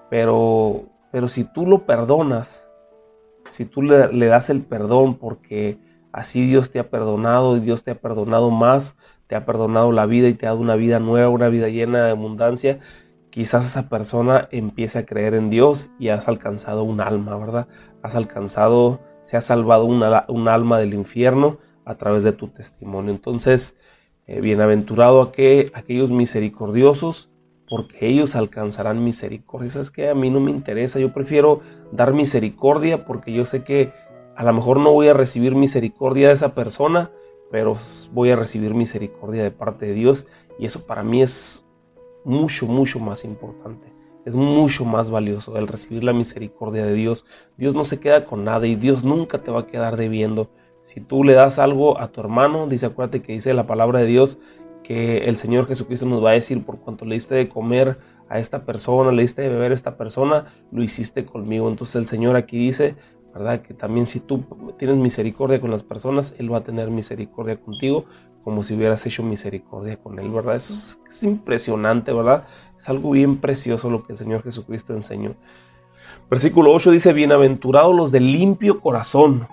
[0.10, 2.68] Pero, pero si tú lo perdonas,
[3.48, 5.78] si tú le, le, das el perdón porque
[6.12, 8.98] así Dios te ha perdonado y Dios te ha perdonado más,
[9.28, 12.06] te ha perdonado la vida y te ha dado una vida nueva, una vida llena
[12.06, 12.80] de abundancia,
[13.30, 17.68] quizás esa persona empiece a creer en Dios y has alcanzado un alma, ¿verdad?
[18.04, 23.12] Has alcanzado, se ha salvado una, un alma del infierno a través de tu testimonio.
[23.12, 23.80] Entonces,
[24.28, 27.30] eh, bienaventurado aquellos misericordiosos,
[27.70, 29.70] porque ellos alcanzarán misericordia.
[29.80, 31.62] Es que a mí no me interesa, yo prefiero
[31.94, 33.94] dar misericordia porque yo sé que
[34.36, 37.10] a lo mejor no voy a recibir misericordia de esa persona,
[37.50, 37.78] pero
[38.12, 40.26] voy a recibir misericordia de parte de Dios
[40.60, 41.66] y eso para mí es
[42.26, 43.88] mucho, mucho más importante.
[44.26, 47.26] Es mucho más valioso el recibir la misericordia de Dios.
[47.58, 50.50] Dios no se queda con nada y Dios nunca te va a quedar debiendo.
[50.82, 54.06] Si tú le das algo a tu hermano, dice, acuérdate que dice la palabra de
[54.06, 54.38] Dios
[54.84, 57.98] que el Señor Jesucristo nos va a decir, por cuanto le diste de comer
[58.30, 61.70] a esta persona, le diste de beber a esta persona, lo hiciste conmigo.
[61.70, 62.96] Entonces el Señor aquí dice,
[63.34, 63.62] ¿verdad?
[63.62, 64.44] Que también si tú
[64.78, 68.06] tienes misericordia con las personas, Él va a tener misericordia contigo,
[68.44, 70.56] como si hubieras hecho misericordia con Él, ¿verdad?
[70.56, 72.46] Eso es, impresionante, ¿verdad?
[72.78, 75.36] Es algo bien precioso lo que el Señor Jesucristo enseñó.
[76.30, 79.48] Versículo 8 dice, bienaventurados los de limpio corazón,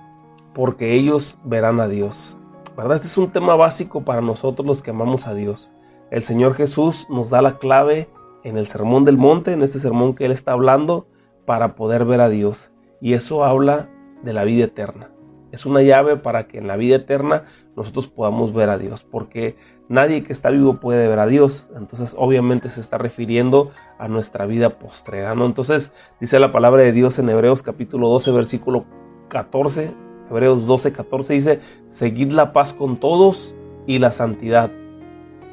[0.55, 2.37] porque ellos verán a Dios.
[2.77, 2.97] ¿Verdad?
[2.97, 5.73] Este es un tema básico para nosotros los que amamos a Dios.
[6.11, 8.09] El Señor Jesús nos da la clave
[8.43, 11.07] en el Sermón del Monte, en este sermón que Él está hablando,
[11.47, 12.70] para poder ver a Dios.
[13.01, 13.89] Y eso habla
[14.23, 15.11] de la vida eterna.
[15.53, 17.45] Es una llave para que en la vida eterna
[17.77, 19.57] nosotros podamos ver a Dios, porque
[19.89, 21.71] nadie que está vivo puede ver a Dios.
[21.77, 25.47] Entonces, obviamente se está refiriendo a nuestra vida postrera, ¿no?
[25.47, 28.85] Entonces, dice la palabra de Dios en Hebreos capítulo 12, versículo
[29.29, 29.93] 14,
[30.31, 34.71] Hebreos 12, 14 dice, seguid la paz con todos y la santidad,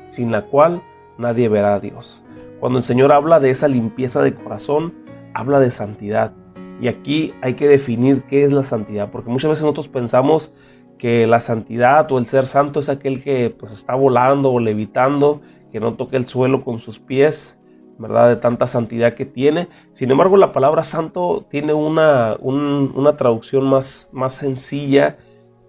[0.05, 0.83] sin la cual
[1.17, 2.23] nadie verá a Dios.
[2.60, 4.93] Cuando el Señor habla de esa limpieza de corazón,
[5.33, 6.33] habla de santidad.
[6.79, 10.53] Y aquí hay que definir qué es la santidad, porque muchas veces nosotros pensamos
[10.97, 15.41] que la santidad o el ser santo es aquel que pues está volando o levitando,
[15.71, 17.59] que no toque el suelo con sus pies,
[17.97, 18.29] ¿verdad?
[18.29, 19.69] De tanta santidad que tiene.
[19.91, 25.17] Sin embargo, la palabra santo tiene una, una traducción más, más sencilla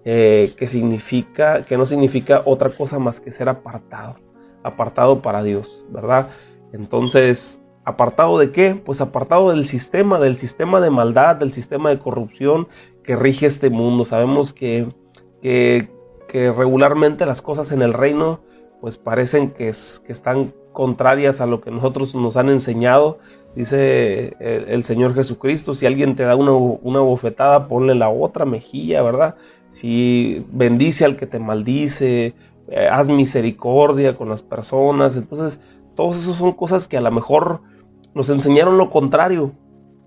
[0.04, 4.16] eh, que significa, que no significa otra cosa más que ser apartado,
[4.62, 6.28] apartado para Dios, ¿verdad?
[6.72, 8.74] Entonces, ¿apartado de qué?
[8.74, 12.68] Pues apartado del sistema, del sistema de maldad, del sistema de corrupción
[13.02, 14.04] que rige este mundo.
[14.04, 14.88] Sabemos que,
[15.40, 15.88] que,
[16.30, 18.40] regularmente las cosas en el reino
[18.82, 23.18] pues parecen que, es, que están contrarias a lo que nosotros nos han enseñado.
[23.56, 29.02] Dice el, Señor Jesucristo, si alguien te da una, una, bofetada, ponle la otra mejilla,
[29.02, 29.36] ¿verdad?
[29.70, 32.34] Si bendice al que te maldice,
[32.68, 35.16] eh, haz misericordia con las personas.
[35.16, 35.58] Entonces,
[35.96, 37.62] todas esas son cosas que a lo mejor
[38.14, 39.52] nos enseñaron lo contrario.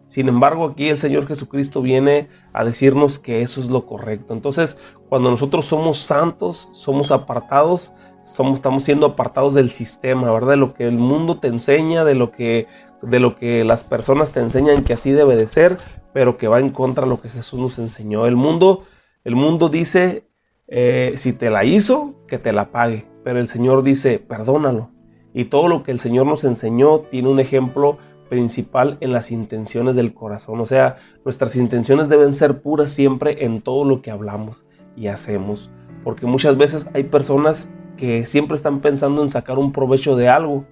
[0.06, 4.34] Sin embargo, aquí el Señor Jesucristo viene a decirnos que eso es lo correcto.
[4.34, 10.50] Entonces, cuando nosotros somos santos, somos apartados, somos, estamos siendo apartados del sistema, ¿verdad?
[10.50, 12.68] De lo que el mundo te enseña, de lo que,
[13.02, 15.78] de lo que las personas te enseñan que así debe de ser,
[16.14, 18.26] pero que va en contra de lo que Jesús nos enseñó.
[18.26, 18.84] El mundo,
[19.24, 20.28] el mundo dice,
[20.68, 24.90] eh, si te la hizo, que te la pague, pero el Señor dice, perdónalo.
[25.34, 27.98] Y todo lo que el Señor nos enseñó tiene un ejemplo
[28.30, 30.60] principal en las intenciones del corazón.
[30.62, 34.66] O sea, nuestras intenciones deben ser puras siempre en todo lo que hablamos
[34.96, 35.70] y hacemos.
[36.04, 40.66] Porque muchas veces hay personas que siempre están pensando en sacar un provecho de algo,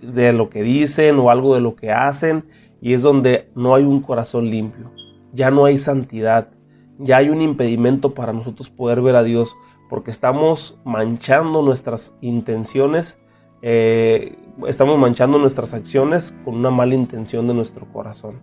[0.00, 2.44] de lo que dicen o algo de lo que hacen,
[2.80, 4.90] y es donde no hay un corazón limpio,
[5.32, 6.48] ya no hay santidad,
[6.98, 9.54] ya hay un impedimento para nosotros poder ver a Dios,
[9.92, 13.18] porque estamos manchando nuestras intenciones,
[13.60, 18.40] eh, estamos manchando nuestras acciones con una mala intención de nuestro corazón.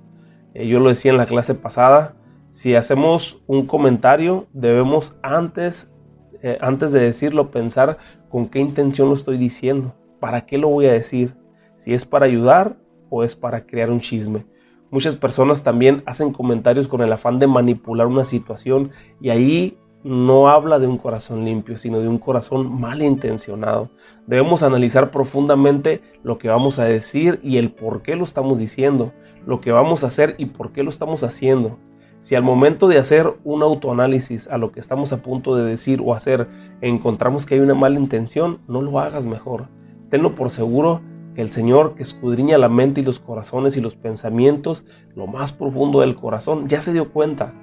[0.53, 2.13] Eh, yo lo decía en la clase pasada,
[2.51, 5.91] si hacemos un comentario, debemos antes
[6.43, 7.97] eh, antes de decirlo, pensar
[8.29, 11.35] con qué intención lo estoy diciendo, para qué lo voy a decir,
[11.77, 12.77] si es para ayudar
[13.09, 14.45] o es para crear un chisme.
[14.91, 20.47] Muchas personas también hacen comentarios con el afán de manipular una situación y ahí no
[20.47, 23.89] habla de un corazón limpio, sino de un corazón malintencionado.
[24.27, 29.11] Debemos analizar profundamente lo que vamos a decir y el por qué lo estamos diciendo,
[29.45, 31.77] lo que vamos a hacer y por qué lo estamos haciendo.
[32.21, 36.01] Si al momento de hacer un autoanálisis a lo que estamos a punto de decir
[36.03, 36.49] o hacer
[36.81, 39.67] encontramos que hay una mala intención, no lo hagas mejor.
[40.09, 41.01] Tenlo por seguro
[41.33, 44.83] que el Señor que escudriña la mente y los corazones y los pensamientos,
[45.15, 47.53] lo más profundo del corazón, ya se dio cuenta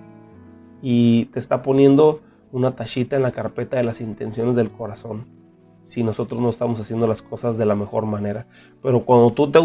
[0.81, 2.21] y te está poniendo
[2.53, 5.27] una tachita en la carpeta de las intenciones del corazón
[5.87, 8.49] si nosotros no estamos haciendo las cosas de la mejor manera.
[8.83, 9.61] Pero cuando tú te,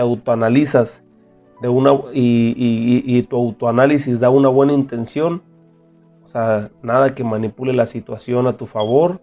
[0.00, 1.02] autoanalizas
[1.60, 5.42] de una, y, tu autoanálisis da una buena intención,
[6.22, 9.20] o sea, nada que manipule la situación a tu favor,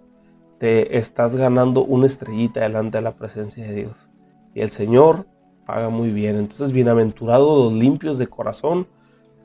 [0.60, 4.10] te estás ganando una estrellita delante de la presencia de Dios.
[4.54, 5.28] Y el Señor
[5.66, 6.36] paga muy bien.
[6.36, 8.86] Entonces, bienaventurados los limpios de corazón,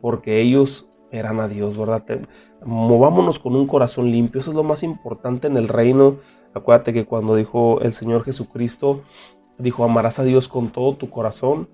[0.00, 2.04] porque ellos verán a Dios, ¿verdad?
[2.64, 6.16] Movámonos con un corazón limpio, eso es lo más importante en el reino.
[6.54, 9.00] Acuérdate que cuando dijo el Señor Jesucristo,
[9.58, 11.68] dijo, amarás a Dios con todo tu corazón,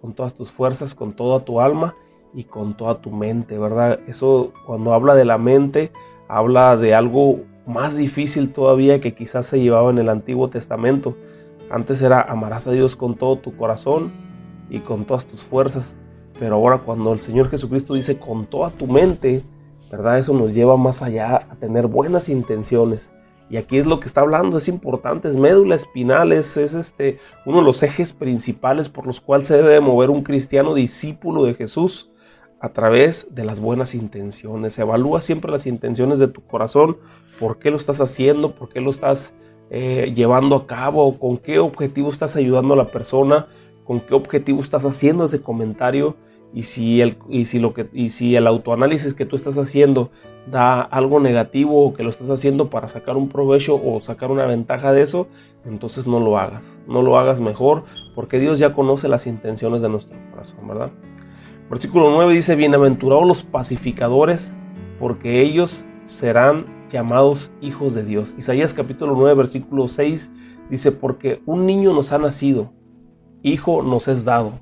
[0.00, 1.94] con todas tus fuerzas, con toda tu alma
[2.32, 4.00] y con toda tu mente, ¿verdad?
[4.06, 5.92] Eso cuando habla de la mente,
[6.28, 11.16] habla de algo más difícil todavía que quizás se llevaba en el Antiguo Testamento.
[11.70, 14.12] Antes era amarás a Dios con todo tu corazón
[14.68, 15.96] y con todas tus fuerzas,
[16.38, 19.42] pero ahora cuando el Señor Jesucristo dice con toda tu mente,
[19.90, 20.18] ¿verdad?
[20.18, 23.12] Eso nos lleva más allá a tener buenas intenciones.
[23.50, 27.58] Y aquí es lo que está hablando, es importante, es médula espinal, es, este, uno
[27.58, 32.10] de los ejes principales por los cuales se debe mover un cristiano discípulo de Jesús
[32.60, 34.78] a través de las buenas intenciones.
[34.78, 36.96] Evalúa siempre las intenciones de tu corazón,
[37.38, 39.34] por qué lo estás haciendo, por qué lo estás
[39.70, 43.48] eh, llevando a cabo, con qué objetivo estás ayudando a la persona,
[43.84, 46.16] con qué objetivo estás haciendo ese comentario
[46.54, 50.12] y si el, y si lo que, y si el autoanálisis que tú estás haciendo
[50.48, 54.46] da algo negativo o que lo estás haciendo para sacar un provecho o sacar una
[54.46, 55.26] ventaja de eso,
[55.64, 56.78] entonces no lo hagas.
[56.86, 57.82] No lo hagas mejor
[58.14, 60.92] porque Dios ya conoce las intenciones de nuestro corazón, ¿verdad?
[61.68, 64.54] Versículo 9 dice, bienaventurados los pacificadores
[65.00, 68.32] porque ellos serán llamados hijos de Dios.
[68.38, 70.30] Isaías capítulo 9 versículo 6
[70.70, 72.70] dice, porque un niño nos ha nacido,
[73.42, 74.52] hijo nos es dado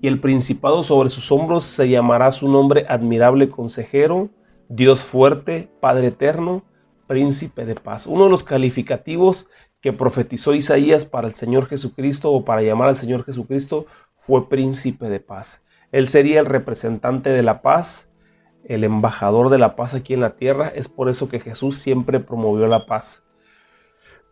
[0.00, 4.28] y el principado sobre sus hombros se llamará su nombre admirable consejero,
[4.68, 6.64] Dios fuerte, Padre eterno,
[7.06, 8.06] príncipe de paz.
[8.06, 9.48] Uno de los calificativos
[9.80, 15.08] que profetizó Isaías para el Señor Jesucristo o para llamar al Señor Jesucristo fue príncipe
[15.08, 15.62] de paz.
[15.92, 18.10] Él sería el representante de la paz,
[18.64, 20.68] el embajador de la paz aquí en la tierra.
[20.68, 23.25] Es por eso que Jesús siempre promovió la paz.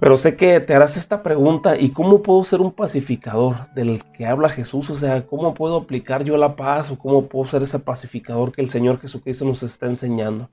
[0.04, 4.26] Pero sé que te harás esta pregunta, ¿y cómo puedo ser un pacificador del que
[4.26, 4.90] habla Jesús?
[4.90, 8.60] O sea, ¿cómo puedo aplicar yo la paz o cómo puedo ser ese pacificador que
[8.60, 10.50] el Señor Jesucristo nos está enseñando?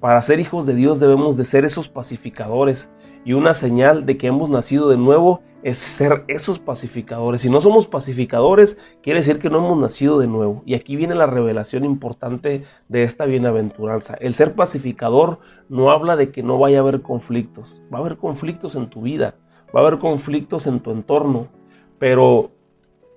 [0.00, 2.88] Para ser hijos de Dios debemos de ser esos pacificadores
[3.26, 7.40] y una señal de que hemos nacido de nuevo es ser esos pacificadores.
[7.40, 10.62] Si no somos pacificadores, quiere decir que no hemos nacido de nuevo.
[10.64, 14.14] Y aquí viene la revelación importante de esta bienaventuranza.
[14.20, 17.82] El ser pacificador no habla de que no vaya a haber conflictos.
[17.92, 19.34] Va a haber conflictos en tu vida,
[19.74, 21.48] va a haber conflictos en tu entorno,
[21.98, 22.52] pero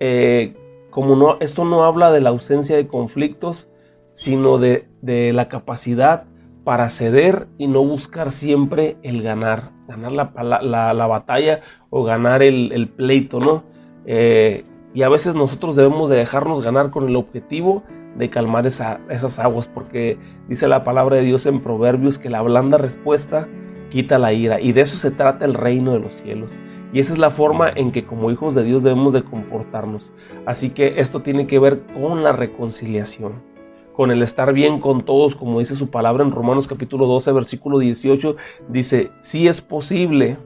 [0.00, 0.56] eh,
[0.90, 3.70] como no, esto no habla de la ausencia de conflictos,
[4.10, 6.24] sino de, de la capacidad
[6.64, 13.40] para ceder y no buscar siempre el ganar, ganar la, batalla o ganar el, pleito,
[13.40, 13.64] ¿no?
[14.06, 17.82] Eh, y a veces nosotros debemos de dejarnos ganar con el objetivo
[18.16, 20.18] de calmar esas aguas, porque
[20.48, 23.48] dice la palabra de Dios en Proverbios que la blanda respuesta
[23.88, 26.50] quita la ira, y de eso se trata el reino de los cielos.
[26.92, 30.12] Y esa es la forma en que como hijos de Dios debemos de comportarnos.
[30.44, 33.49] Así que esto tiene que ver con la reconciliación
[33.94, 37.78] con el estar bien con todos, como dice su palabra en Romanos capítulo 12, versículo
[37.78, 38.36] 18,
[38.68, 40.36] dice, si es posible,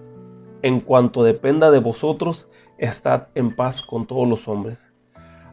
[0.63, 4.89] en cuanto dependa de vosotros, estad en paz con todos los hombres.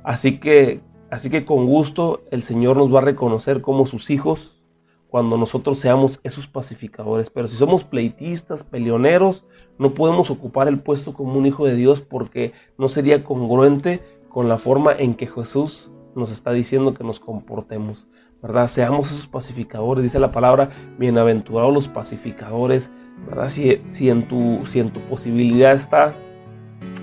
[0.03, 4.63] Así que, así que con gusto el Señor nos va a reconocer como sus hijos
[5.09, 7.29] cuando nosotros seamos esos pacificadores.
[7.29, 9.45] Pero si somos pleitistas, peleoneros,
[9.77, 13.99] no podemos ocupar el puesto como un hijo de Dios porque no sería congruente
[14.29, 18.07] con la forma en que Jesús nos está diciendo que nos comportemos,
[18.41, 18.67] ¿verdad?
[18.67, 22.91] Seamos esos pacificadores, dice la palabra, bienaventurados los pacificadores,
[23.27, 23.49] ¿verdad?
[23.49, 26.13] Si, si, en tu, si en tu posibilidad está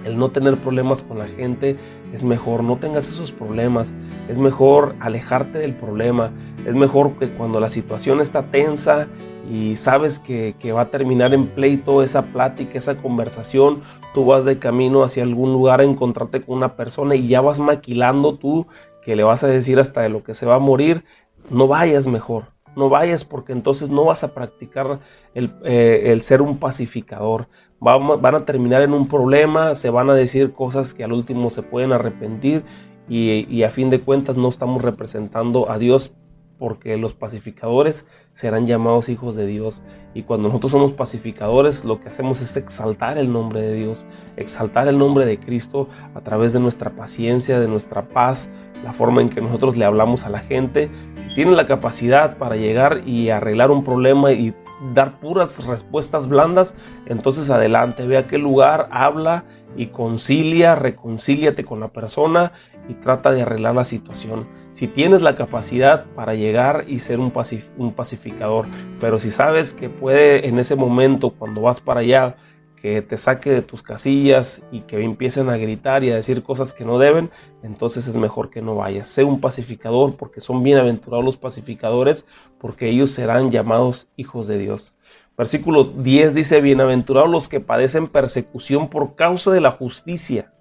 [0.05, 1.77] el no tener problemas con la gente,
[2.13, 3.95] es mejor, no tengas esos problemas,
[4.29, 6.31] es mejor alejarte del problema,
[6.67, 9.07] es mejor que cuando la situación está tensa
[9.51, 13.83] y sabes que, que, va a terminar en pleito esa plática, esa conversación,
[14.15, 17.59] tú vas de camino hacia algún lugar a encontrarte con una persona y ya vas
[17.59, 18.67] maquilando tú
[19.09, 21.03] que le vas a decir hasta de lo que se va a morir,
[21.51, 22.53] no vayas mejor.
[22.77, 25.01] no vayas porque entonces no vas a practicar
[25.33, 27.49] el, eh, ser un pacificador.
[27.81, 31.63] Van, a terminar en un problema, se van a decir cosas que al último se
[31.63, 32.65] pueden arrepentir
[33.09, 36.13] y a fin de cuentas no estamos representando a Dios
[36.59, 39.83] porque los pacificadores serán llamados hijos de Dios.
[40.13, 44.05] Y cuando nosotros somos pacificadores, lo que hacemos es exaltar el nombre de Dios,
[44.37, 48.51] exaltar el nombre de Cristo a través de nuestra paciencia, de nuestra paz,
[48.85, 50.91] la forma en que nosotros le hablamos a la gente.
[51.17, 54.55] Si tienen la capacidad para llegar y arreglar un problema y
[54.95, 56.75] dar puras respuestas blandas,
[57.07, 59.45] entonces adelante, ve a qué lugar, habla
[59.77, 62.53] y concilia, reconcíliate con la persona
[62.89, 64.47] y trata de arreglar la situación.
[64.71, 67.33] Si tienes la capacidad para llegar y ser un,
[67.77, 68.67] un pacificador,
[69.01, 72.37] pero si sabes que puede en ese momento, cuando vas para allá,
[72.81, 76.73] que te saque de tus casillas y que empiecen a gritar y a decir cosas
[76.73, 77.31] que no deben,
[77.63, 79.09] entonces es mejor que no vayas.
[79.09, 82.27] Sé un pacificador porque son bienaventurados los pacificadores
[82.59, 84.97] porque ellos serán llamados hijos de Dios.
[85.37, 90.53] Versículo 10 dice, bienaventurados los que padecen persecución por causa de la justicia,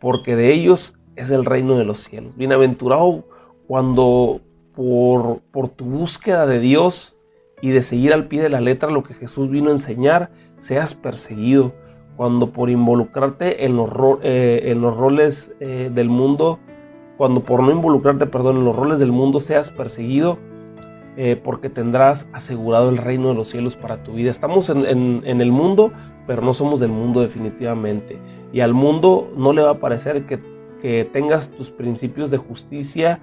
[0.00, 2.36] porque de ellos es el reino de los cielos.
[2.36, 3.24] Bienaventurado
[3.66, 4.40] cuando
[4.74, 7.17] por, por tu búsqueda de Dios
[7.60, 10.94] y de seguir al pie de la letra lo que Jesús vino a enseñar, seas
[10.94, 11.72] perseguido.
[12.16, 13.90] Cuando por involucrarte en los,
[14.22, 16.58] eh, roles eh, del mundo,
[17.16, 20.38] cuando por no involucrarte, perdón, en los roles del mundo seas perseguido,
[21.16, 24.30] eh, porque tendrás asegurado el reino de los cielos para tu vida.
[24.30, 25.92] Estamos en, en, el mundo,
[26.28, 28.18] pero no somos del mundo definitivamente.
[28.52, 30.38] Y al mundo no le va a parecer que,
[30.80, 33.18] que tengas tus principios de justicia,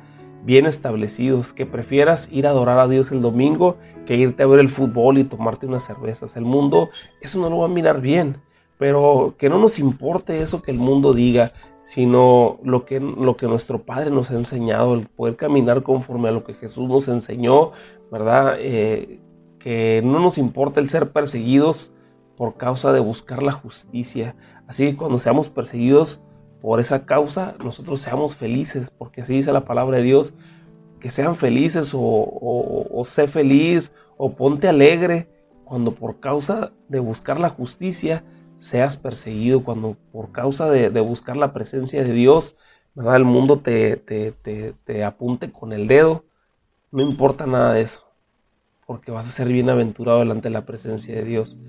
[0.45, 4.59] bien establecidos, que prefieras ir a adorar a Dios el domingo que irte a ver
[4.59, 6.37] el fútbol y tomarte unas cervezas.
[6.37, 6.89] El mundo
[7.21, 8.37] eso no lo va a mirar bien,
[8.77, 13.47] pero que no nos importe eso que el mundo diga, sino lo que, lo que
[13.47, 17.71] nuestro Padre nos ha enseñado, el poder caminar conforme a lo que Jesús nos enseñó,
[18.11, 18.55] ¿verdad?
[18.59, 19.19] Eh,
[19.59, 21.91] que no nos importa el ser perseguidos
[22.37, 24.35] por causa de buscar la justicia.
[24.67, 26.23] Así que cuando seamos perseguidos,
[26.65, 30.33] por esa causa nosotros seamos felices, porque así dice la palabra de Dios,
[30.99, 35.29] que sean felices o, sé feliz o ponte alegre
[35.63, 38.23] cuando por causa de buscar la justicia
[38.55, 42.57] seas perseguido, cuando por causa de, buscar la presencia de Dios,
[42.95, 43.17] ¿verdad?
[43.17, 46.25] el mundo te, te, te apunte con el dedo,
[46.91, 48.07] no importa nada de eso,
[48.87, 51.59] porque vas a ser bienaventurado delante de la presencia de Dios.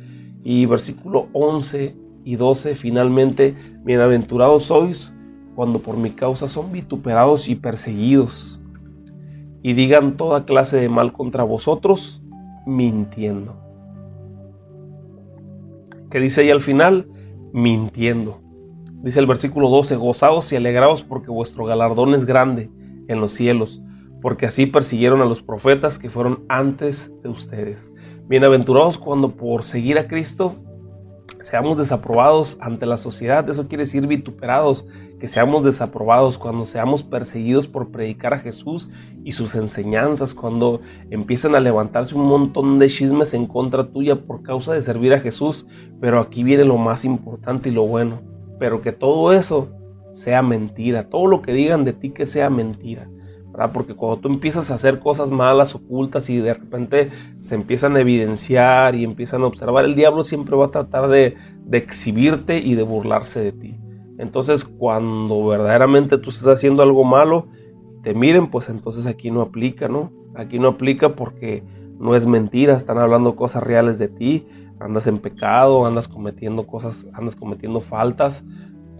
[0.42, 3.54] Y versículo 11 y 12, finalmente,
[3.84, 5.14] bienaventurados sois
[5.54, 8.60] cuando por mi causa son vituperados y perseguidos,
[9.62, 12.20] y digan toda clase de mal contra vosotros,
[12.66, 13.54] mintiendo.
[16.10, 17.08] ¿Qué dice ahí al final?
[17.52, 18.40] Mintiendo.
[19.04, 22.70] Dice el versículo 12, gozaos y alegraos porque vuestro galardón es grande
[23.06, 23.80] en los cielos,
[24.20, 27.88] porque así persiguieron a los profetas que fueron antes de ustedes.
[28.26, 30.56] Bienaventurados cuando por seguir a Cristo
[31.46, 34.84] seamos desaprobados ante la sociedad, eso quiere decir vituperados,
[35.20, 38.90] que seamos desaprobados cuando seamos perseguidos por predicar a Jesús
[39.22, 44.42] y sus enseñanzas, cuando empiezan a levantarse un montón de chismes en contra tuya por
[44.42, 45.68] causa de servir a Jesús,
[46.00, 48.22] pero aquí viene lo más importante y lo bueno,
[48.58, 49.68] pero que todo eso
[50.10, 53.08] sea mentira, todo lo que digan de ti que sea mentira.
[53.72, 58.00] Porque cuando tú empiezas a hacer cosas malas, ocultas y de repente se empiezan a
[58.00, 61.36] evidenciar y empiezan a observar, el diablo siempre va a tratar de,
[61.72, 63.76] exhibirte y de burlarse de ti.
[64.18, 67.48] Entonces cuando verdaderamente tú estás haciendo algo malo,
[68.02, 70.12] te miren, pues entonces aquí no aplica, ¿no?
[70.34, 71.64] Aquí no aplica porque
[71.98, 74.46] no es mentira, están hablando cosas reales de ti,
[74.78, 78.44] andas en pecado, andas cometiendo cosas, andas cometiendo faltas,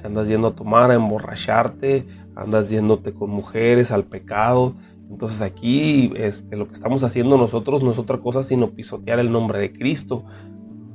[0.06, 4.74] andas yendo a tomar, a emborracharte, andas yéndote con mujeres al pecado.
[5.10, 9.30] Entonces aquí este, lo que estamos haciendo nosotros no es otra cosa sino pisotear el
[9.30, 10.24] nombre de Cristo.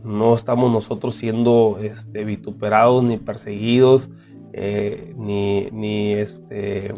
[0.03, 4.09] No estamos nosotros siendo este, vituperados ni perseguidos,
[4.53, 6.95] eh, ni, ni, este,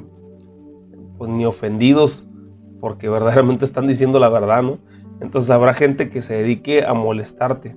[1.17, 2.27] pues, ni ofendidos,
[2.79, 4.77] porque verdaderamente están diciendo la verdad, ¿no?
[5.19, 7.75] Entonces habrá gente que se dedique a molestarte.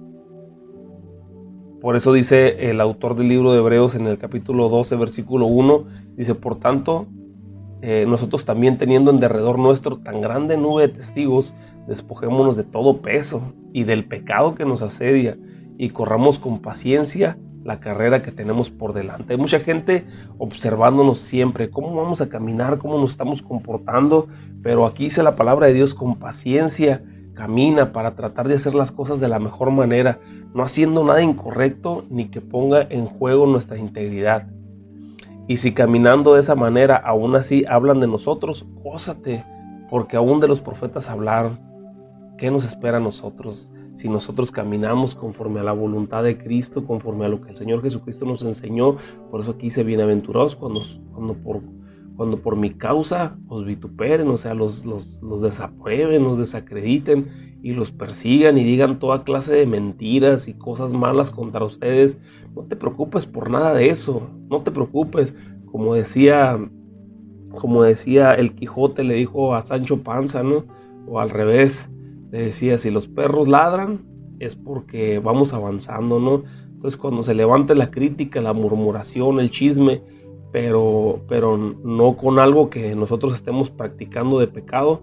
[1.81, 5.85] Por eso dice el autor del libro de Hebreos en el capítulo 12, versículo 1,
[6.17, 7.07] dice, por tanto,
[7.83, 11.55] eh, nosotros también teniendo en derredor nuestro tan grande nube de testigos,
[11.87, 15.37] despojémonos de todo peso y del pecado que nos asedia
[15.77, 19.35] y corramos con paciencia la carrera que tenemos por delante.
[19.35, 20.07] Hay mucha gente
[20.39, 24.29] observándonos siempre, cómo vamos a caminar, cómo nos estamos comportando,
[24.63, 27.03] pero aquí dice la palabra de Dios con paciencia
[27.35, 30.19] camina para tratar de hacer las cosas de la mejor manera,
[30.55, 34.49] no haciendo nada incorrecto ni que ponga en juego nuestra integridad.
[35.49, 39.45] Y si caminando de esa manera aún así hablan de nosotros, gózate,
[39.91, 41.67] porque aún de los profetas hablaron.
[42.37, 43.71] ¿qué nos espera a nosotros?
[43.95, 47.83] Si nosotros caminamos conforme a la voluntad de Cristo, conforme a lo que el Señor
[47.83, 48.97] Jesucristo nos enseñó,
[49.31, 50.83] por eso aquí dice bienaventurados cuando,
[51.13, 51.63] cuando, por,
[52.17, 57.27] cuando por mi causa os vituperen, o sea, los, los, los desaprueben, los desacrediten
[57.63, 62.19] y los persigan y digan toda clase de mentiras y cosas malas contra ustedes.
[62.55, 65.35] No te preocupes por nada de eso, no te preocupes.
[65.67, 66.59] Como decía,
[67.51, 70.65] como decía el Quijote, le dijo a Sancho Panza, ¿no?
[71.07, 71.91] O al revés,
[72.31, 74.01] le decía, si los perros ladran
[74.39, 76.45] es porque vamos avanzando, ¿no?
[76.73, 80.03] Entonces cuando se levante la crítica, la murmuración, el chisme,
[80.57, 85.03] pero, pero no con algo que nosotros estemos practicando de pecado,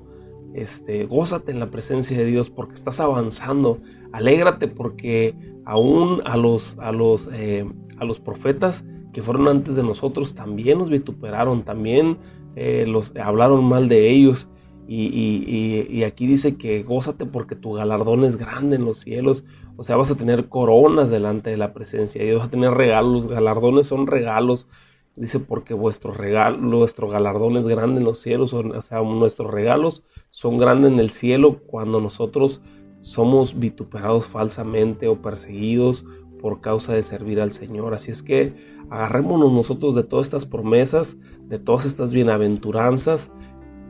[0.55, 3.77] este, gózate en la presencia de Dios porque estás avanzando,
[4.13, 8.83] alégrate porque aún a los, a los, eh, a los profetas
[9.13, 12.17] que fueron antes de nosotros también nos vituperaron, también
[12.55, 14.49] eh, los hablaron mal de ellos
[14.87, 19.45] y, aquí dice que gózate porque tu galardón es grande en los cielos.
[19.77, 23.25] O sea, vas a tener coronas delante de la presencia y vas a tener regalos.
[23.25, 24.67] Los galardones son regalos.
[25.15, 28.53] Dice porque vuestro regalo, nuestro galardón es grande en los cielos.
[28.53, 32.61] O sea, nuestros regalos son grandes en el cielo cuando nosotros
[32.97, 36.05] somos vituperados falsamente o perseguidos
[36.41, 37.93] por causa de servir al Señor.
[37.93, 38.53] Así es que
[38.89, 43.31] agarrémonos nosotros de todas estas promesas, de todas estas bienaventuranzas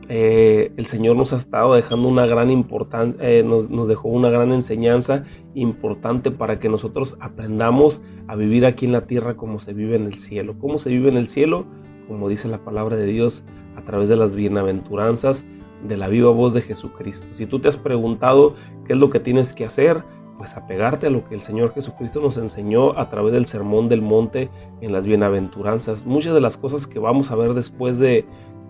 [0.08, 4.52] eh, el Señor nos ha estado dejando una gran importancia, eh, nos, dejó una gran
[4.52, 5.24] enseñanza
[5.54, 10.04] importante para que nosotros aprendamos a vivir aquí en la tierra como se vive en
[10.04, 10.56] el cielo.
[10.58, 11.64] ¿Cómo se vive en el cielo?
[12.08, 13.44] Como dice la palabra de Dios
[13.76, 15.44] a través de las bienaventuranzas
[15.86, 17.26] de la viva voz de Jesucristo.
[17.32, 18.54] Si tú te has preguntado
[18.86, 20.02] qué es lo que tienes que hacer,
[20.38, 24.02] pues apegarte a lo que el Señor Jesucristo nos enseñó a través del sermón del
[24.02, 24.50] monte
[24.80, 26.04] en las bienaventuranzas.
[26.04, 28.24] Muchas de las cosas que vamos a ver después de,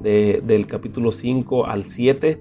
[0.05, 2.41] del capítulo 5 al 7,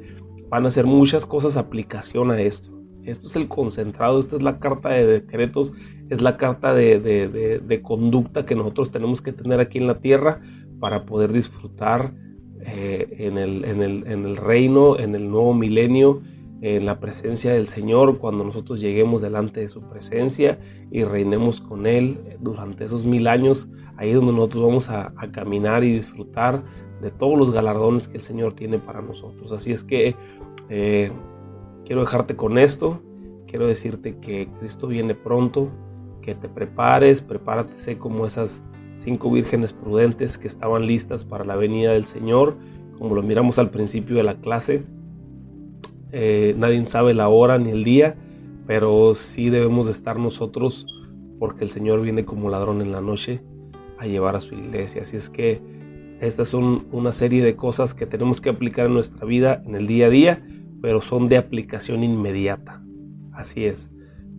[0.49, 2.72] van a ser muchas cosas aplicación a esto.
[3.05, 5.74] Esto es el concentrado, esta es la carta de decretos,
[6.09, 10.41] es la carta de, conducta que nosotros tenemos que tener aquí en la tierra
[10.80, 12.14] para poder disfrutar
[12.66, 16.22] eh, en, el, en, el, en el reino, en el nuevo milenio,
[16.61, 20.59] en la presencia del Señor, cuando nosotros lleguemos delante de su presencia
[20.91, 25.84] y reinemos con Él durante esos mil años, ahí es donde nosotros vamos a caminar
[25.84, 26.64] y disfrutar
[27.04, 29.51] de todos los galardones que el Señor tiene para nosotros.
[29.51, 30.16] Así es que
[30.70, 31.12] eh,
[31.86, 33.01] quiero dejarte con esto,
[33.47, 35.70] quiero decirte que Cristo viene pronto,
[36.22, 38.64] que te prepares, prepárate, sé como esas
[38.97, 42.56] cinco vírgenes prudentes que estaban listas para la venida del Señor,
[42.97, 44.84] como lo miramos al principio de la clase.
[46.14, 48.16] Eh, nadie sabe la hora ni el día,
[48.66, 50.86] pero sí debemos de estar nosotros
[51.38, 53.41] porque el Señor viene como ladrón en la noche
[53.97, 55.01] a llevar a su iglesia.
[55.01, 55.60] Así es que
[56.28, 59.88] estas son una serie de cosas que tenemos que aplicar en nuestra vida en el
[59.88, 60.46] día a día,
[60.82, 62.82] pero son de aplicación inmediata.
[63.34, 63.90] Así es.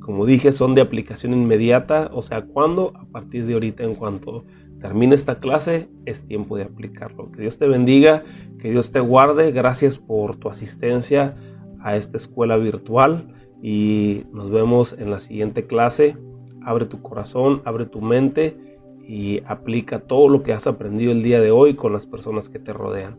[0.00, 4.44] Como dije, son de aplicación inmediata, o sea, cuando a partir de ahorita, en cuanto
[4.80, 7.32] termine esta clase, es tiempo de aplicarlo.
[7.32, 8.22] Que Dios te bendiga,
[8.58, 9.50] que Dios te guarde.
[9.52, 11.36] Gracias por tu asistencia
[11.80, 13.28] a esta escuela virtual
[13.62, 16.16] y nos vemos en la siguiente clase.
[16.62, 18.73] Abre tu corazón, abre tu mente
[19.06, 22.58] y aplica todo lo que has aprendido el día de hoy con las personas que
[22.58, 23.18] te rodean.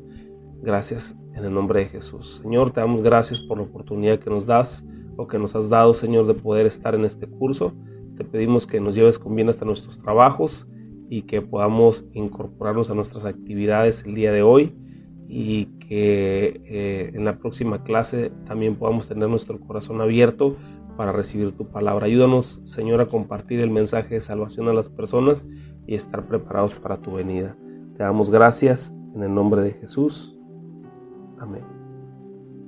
[0.61, 2.41] Gracias en el nombre de Jesús.
[2.41, 4.83] Señor, te damos gracias por la oportunidad que nos das
[5.17, 7.73] o que nos has dado, Señor, de poder estar en este curso.
[8.17, 10.67] Te pedimos que nos lleves con bien hasta nuestros trabajos
[11.09, 14.75] y que podamos incorporarnos a nuestras actividades el día de hoy
[15.27, 20.55] y que eh, en la próxima clase también podamos tener nuestro corazón abierto
[20.97, 22.05] para recibir tu palabra.
[22.05, 25.45] Ayúdanos, Señor, a compartir el mensaje de salvación a las personas
[25.87, 27.55] y estar preparados para tu venida.
[27.95, 30.37] Te damos gracias en el nombre de Jesús.
[31.39, 31.74] Amén.